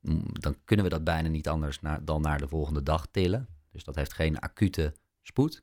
[0.00, 3.48] mm, dan kunnen we dat bijna niet anders dan naar de volgende dag tillen.
[3.72, 5.62] Dus dat heeft geen acute spoed.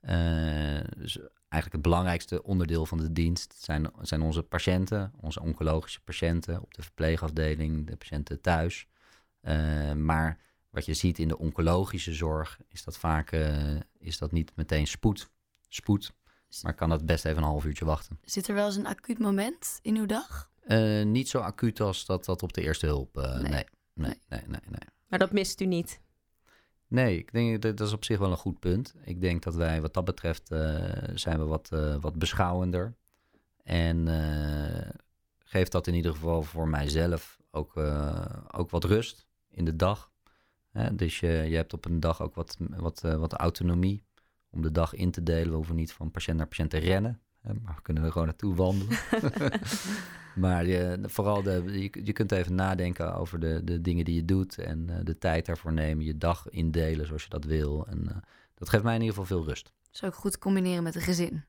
[0.00, 6.00] Eh, dus eigenlijk het belangrijkste onderdeel van de dienst zijn, zijn onze patiënten, onze oncologische
[6.00, 8.86] patiënten op de verpleegafdeling, de patiënten thuis.
[9.40, 10.38] Eh, maar
[10.70, 14.86] wat je ziet in de oncologische zorg, is dat vaak eh, is dat niet meteen
[14.86, 15.30] spoed.
[15.68, 16.12] spoed.
[16.62, 18.18] Maar kan dat best even een half uurtje wachten.
[18.24, 20.50] Zit er wel eens een acuut moment in uw dag?
[20.60, 23.16] Eh, niet zo acuut als dat, dat op de eerste hulp.
[23.16, 23.40] eh.
[23.40, 24.88] Nee, nee, nee, nee, nee.
[25.06, 26.00] Maar dat mist u niet.
[26.90, 28.94] Nee, ik denk dat dat is op zich wel een goed punt.
[29.04, 32.94] Ik denk dat wij wat dat betreft eh, zijn we wat, eh, wat beschouwender.
[33.62, 34.90] En eh,
[35.38, 37.76] geeft dat in ieder geval voor mijzelf ook,
[38.50, 40.10] ook wat rust in de dag.
[40.92, 44.04] Dus je, je hebt op een dag ook wat, wat, wat autonomie
[44.50, 45.50] om de dag in te delen.
[45.50, 47.20] We hoeven niet van patiënt naar patiënt te rennen.
[47.40, 48.98] Hè, maar we kunnen er gewoon naartoe wandelen.
[50.44, 54.24] maar je, vooral de, je, je kunt even nadenken over de, de dingen die je
[54.24, 54.58] doet.
[54.58, 56.04] En eh, de tijd daarvoor nemen.
[56.04, 57.86] Je dag indelen zoals je dat wil.
[57.86, 58.16] En eh,
[58.54, 59.72] dat geeft mij in ieder geval veel rust.
[59.92, 61.44] Is ook goed te combineren met een gezin.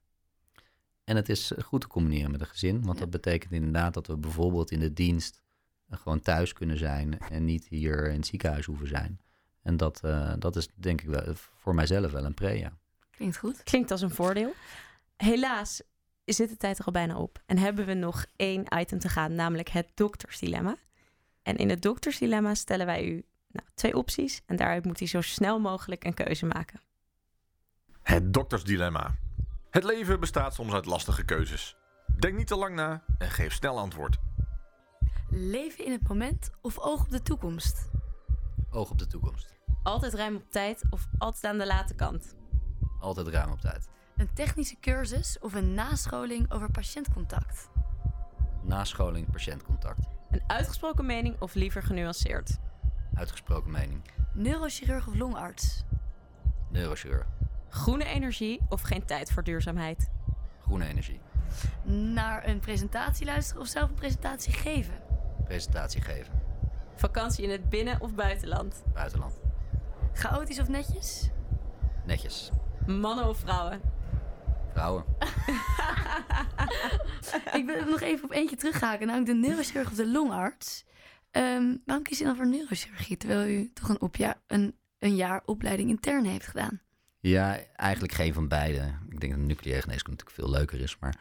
[1.03, 2.81] En het is eh, goed te combineren met een gezin.
[2.83, 2.99] Want Ja.
[3.03, 5.41] dat betekent inderdaad dat we bijvoorbeeld in de dienst
[5.89, 7.19] eh, gewoon thuis kunnen zijn.
[7.19, 9.19] En niet hier in het ziekenhuis hoeven zijn.
[9.61, 12.77] En dat, eh, dat is denk ik wel voor mijzelf wel een pre, ja.
[13.09, 13.63] Klinkt goed.
[13.63, 14.53] Klinkt als een voordeel.
[15.21, 15.81] Helaas
[16.25, 17.41] zit de tijd er al bijna op.
[17.45, 20.75] En hebben we nog één item te gaan, namelijk het doktersdilemma.
[21.43, 24.41] En in het doktersdilemma stellen wij u nou, twee opties.
[24.45, 26.81] En daaruit moet u zo snel mogelijk een keuze maken.
[28.03, 29.15] Het doktersdilemma.
[29.69, 31.75] Het leven bestaat soms uit lastige keuzes.
[32.19, 34.17] Denk niet te lang na en geef snel antwoord.
[35.29, 37.89] Leven in het moment of oog op de toekomst?
[38.69, 39.53] Oog op de toekomst.
[39.83, 42.35] Altijd ruim op tijd of altijd aan de late kant.
[42.99, 43.89] Altijd ruim op tijd.
[44.15, 47.69] Een technische cursus of een nascholing over patiëntcontact?
[48.61, 50.07] Nascholing, patiëntcontact.
[50.31, 52.57] Een uitgesproken mening of liever genuanceerd.
[53.13, 54.01] Uitgesproken mening.
[54.33, 55.83] Neurochirurg of longarts?
[56.69, 57.27] Neurochirurg.
[57.69, 60.09] Groene energie of geen tijd voor duurzaamheid.
[60.61, 61.19] Groene energie.
[62.13, 64.93] Naar een presentatie luisteren of zelf een presentatie geven?
[65.45, 66.33] Presentatie geven.
[66.95, 68.83] Vakantie in het binnen- of buitenland.
[68.93, 69.39] Buitenland.
[70.13, 71.29] Chaotisch of netjes?
[72.05, 72.49] Netjes.
[72.87, 73.81] Mannen of vrouwen.
[77.53, 79.07] Ik wil nog even op eentje terughaken.
[79.07, 80.85] Namelijk de neurochirurg of de longarts.
[81.31, 83.17] Ehm, waarom kies je dan voor neurochirurgie?
[83.17, 86.81] Terwijl u toch een, opja- een, een jaar opleiding intern heeft gedaan.
[87.19, 88.93] Ja, eigenlijk geen van beide.
[89.09, 91.19] Ik denk dat nucleaire geneeskunde natuurlijk veel leuker is, maar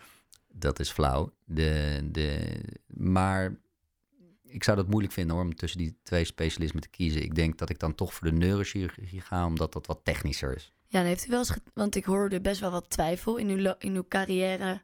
[0.48, 1.32] dat is flauw.
[1.44, 2.54] De, de,
[2.86, 3.56] maar
[4.42, 7.22] ik zou dat moeilijk vinden hoor, om tussen die twee specialismen te kiezen.
[7.22, 10.72] Ik denk dat ik dan toch voor de neurochirurgie ga, omdat dat wat technischer is.
[10.90, 11.54] Ja, dan heeft u wel eens...
[11.74, 14.82] Want ik hoorde best wel wat twijfel in uw, in uw carrière.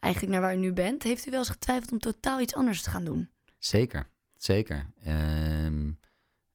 [0.00, 1.02] Eigenlijk naar waar u nu bent.
[1.02, 3.30] Heeft u wel eens getwijfeld om totaal iets anders te gaan doen?
[3.58, 4.86] Zeker, zeker.
[5.02, 5.90] Ehm,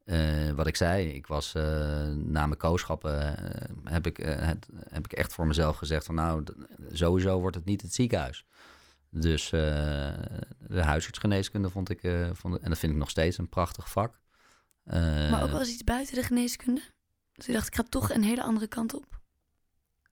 [0.04, 5.06] eh, wat ik zei, ik was eh, na mijn kooschappen, eh, heb, ik, het, heb
[5.06, 6.44] ik echt voor mezelf gezegd van nou,
[6.92, 8.46] sowieso wordt het niet het ziekenhuis.
[9.10, 12.00] Dus de huisartsgeneeskunde vond ik,
[12.34, 14.20] vond, en dat vind ik nog steeds een prachtig vak.
[14.84, 16.82] Maar ook wel eens iets buiten de geneeskunde?
[17.36, 19.20] Dus u dacht, ik ga toch een hele andere kant op?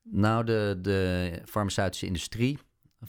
[0.02, 2.60] Nou, de, de farmaceutische industrie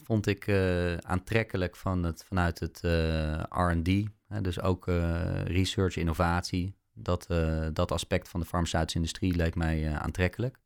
[0.03, 4.07] vond ik eh, aantrekkelijk van het, vanuit het eh, RD.
[4.41, 6.75] Dus ook eh, research, innovatie.
[6.93, 7.27] Dat,
[7.73, 10.59] dat aspect van de farmaceutische industrie leek mij aantrekkelijk.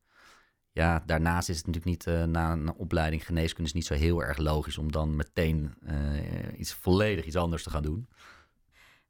[0.72, 4.38] Ja, daarnaast is het natuurlijk niet, na een opleiding geneeskunde, is niet zo heel erg
[4.38, 5.74] logisch om dan meteen
[6.58, 8.08] iets volledig iets anders te gaan doen.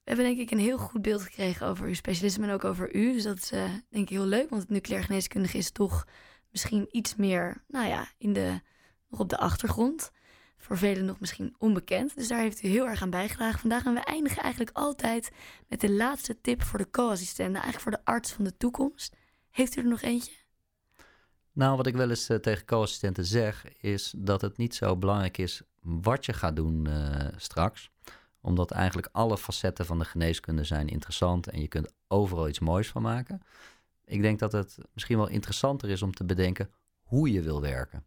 [0.04, 2.95] We hebben denk ik een heel goed beeld gekregen over uw specialisme en ook over
[2.95, 3.14] u.
[3.14, 6.06] Dus dat is eh, denk ik heel leuk, want het nucleair geneeskundige is toch
[6.52, 8.62] misschien iets meer, nou ja, in de,
[9.10, 10.12] nog op de achtergrond.
[10.58, 12.16] voor velen nog misschien onbekend.
[12.16, 13.86] Dus daar heeft u heel erg aan bijgedragen vandaag.
[13.86, 15.32] En we eindigen eigenlijk altijd
[15.68, 17.62] met de laatste tip voor de co-assistenten.
[17.62, 19.16] Eigenlijk voor de arts van de toekomst.
[19.50, 20.34] Heeft u er nog eentje?
[21.52, 25.38] Nou, wat ik wel eens eh, tegen co-assistenten zeg, is dat het niet zo belangrijk
[25.38, 27.91] is wat je gaat doen eh, straks.
[28.42, 32.88] Omdat eigenlijk alle facetten van de geneeskunde zijn interessant en je kunt overal iets moois
[32.88, 33.42] van maken.
[34.06, 36.70] Ik denk dat het misschien wel interessanter is om te bedenken
[37.02, 38.06] hoe je wil werken.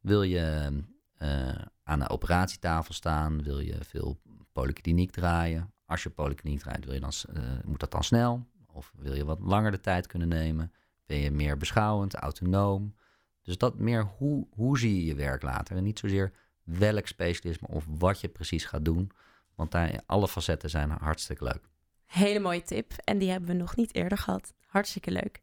[0.00, 0.72] Wil je
[1.16, 3.42] eh, aan de operatietafel staan?
[3.42, 4.20] Wil je veel
[4.52, 5.72] polykliniek draaien?
[5.86, 8.46] Als je polykliniek draait, wil je dan, eh, moet dat dan snel?
[8.66, 10.72] Of wil je wat langer de tijd kunnen nemen?
[11.06, 12.94] Ben je meer beschouwend, autonoom?
[13.42, 15.76] Dus dat meer hoe, hoe zie je je werk later?
[15.76, 16.32] En niet zozeer
[16.62, 19.10] welk specialisme of wat je precies gaat doen.
[19.58, 21.68] Want daar, alle facetten zijn hartstikke leuk.
[22.06, 22.92] Hele mooie tip.
[23.04, 24.52] En die hebben we nog niet eerder gehad.
[24.66, 25.42] Hartstikke leuk.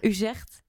[0.00, 0.62] U zegt,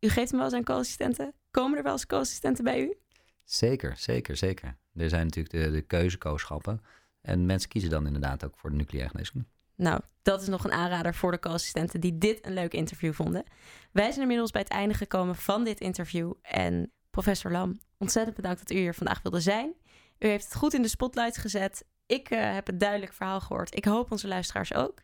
[0.00, 1.34] u geeft hem wel eens aan co-assistenten.
[1.50, 2.96] Komen er wel eens co-assistenten bij u?
[3.44, 4.76] Zeker, zeker, zeker.
[4.94, 6.82] Er zijn natuurlijk de, de keuzekooschappen.
[7.20, 9.46] En mensen kiezen dan inderdaad ook voor de nucleaire geneeskunde.
[9.74, 13.44] Nou, dat is nog een aanrader voor de co-assistenten die dit een leuk interview vonden.
[13.92, 16.32] Wij zijn inmiddels bij het einde gekomen van dit interview.
[16.42, 19.74] En professor Lam, ontzettend bedankt dat u hier vandaag wilde zijn.
[20.18, 21.84] U heeft het goed in de spotlight gezet.
[22.08, 23.76] Ik uh, heb een duidelijk verhaal gehoord.
[23.76, 25.02] Ik hoop onze luisteraars ook.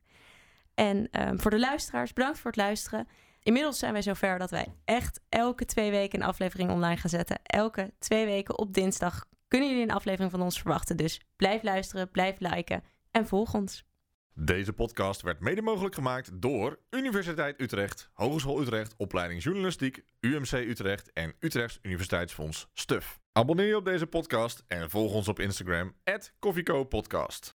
[0.75, 3.09] En um, voor de luisteraars, bedankt voor het luisteren.
[3.43, 7.41] Inmiddels zijn wij zover dat wij echt elke twee weken een aflevering online gaan zetten.
[7.43, 10.97] Elke twee weken op dinsdag kunnen jullie een aflevering van ons verwachten.
[10.97, 13.85] Dus blijf luisteren, blijf liken en volg ons.
[14.35, 21.13] Deze podcast werd mede mogelijk gemaakt door Universiteit Utrecht, Hogeschool Utrecht, Opleiding Journalistiek, UMC Utrecht
[21.13, 23.23] en Utrechts Universiteitsfonds STUF.
[23.37, 25.95] Abonneer je op deze podcast en volg ons op Instagram,
[26.39, 27.53] @koffiecopodcast.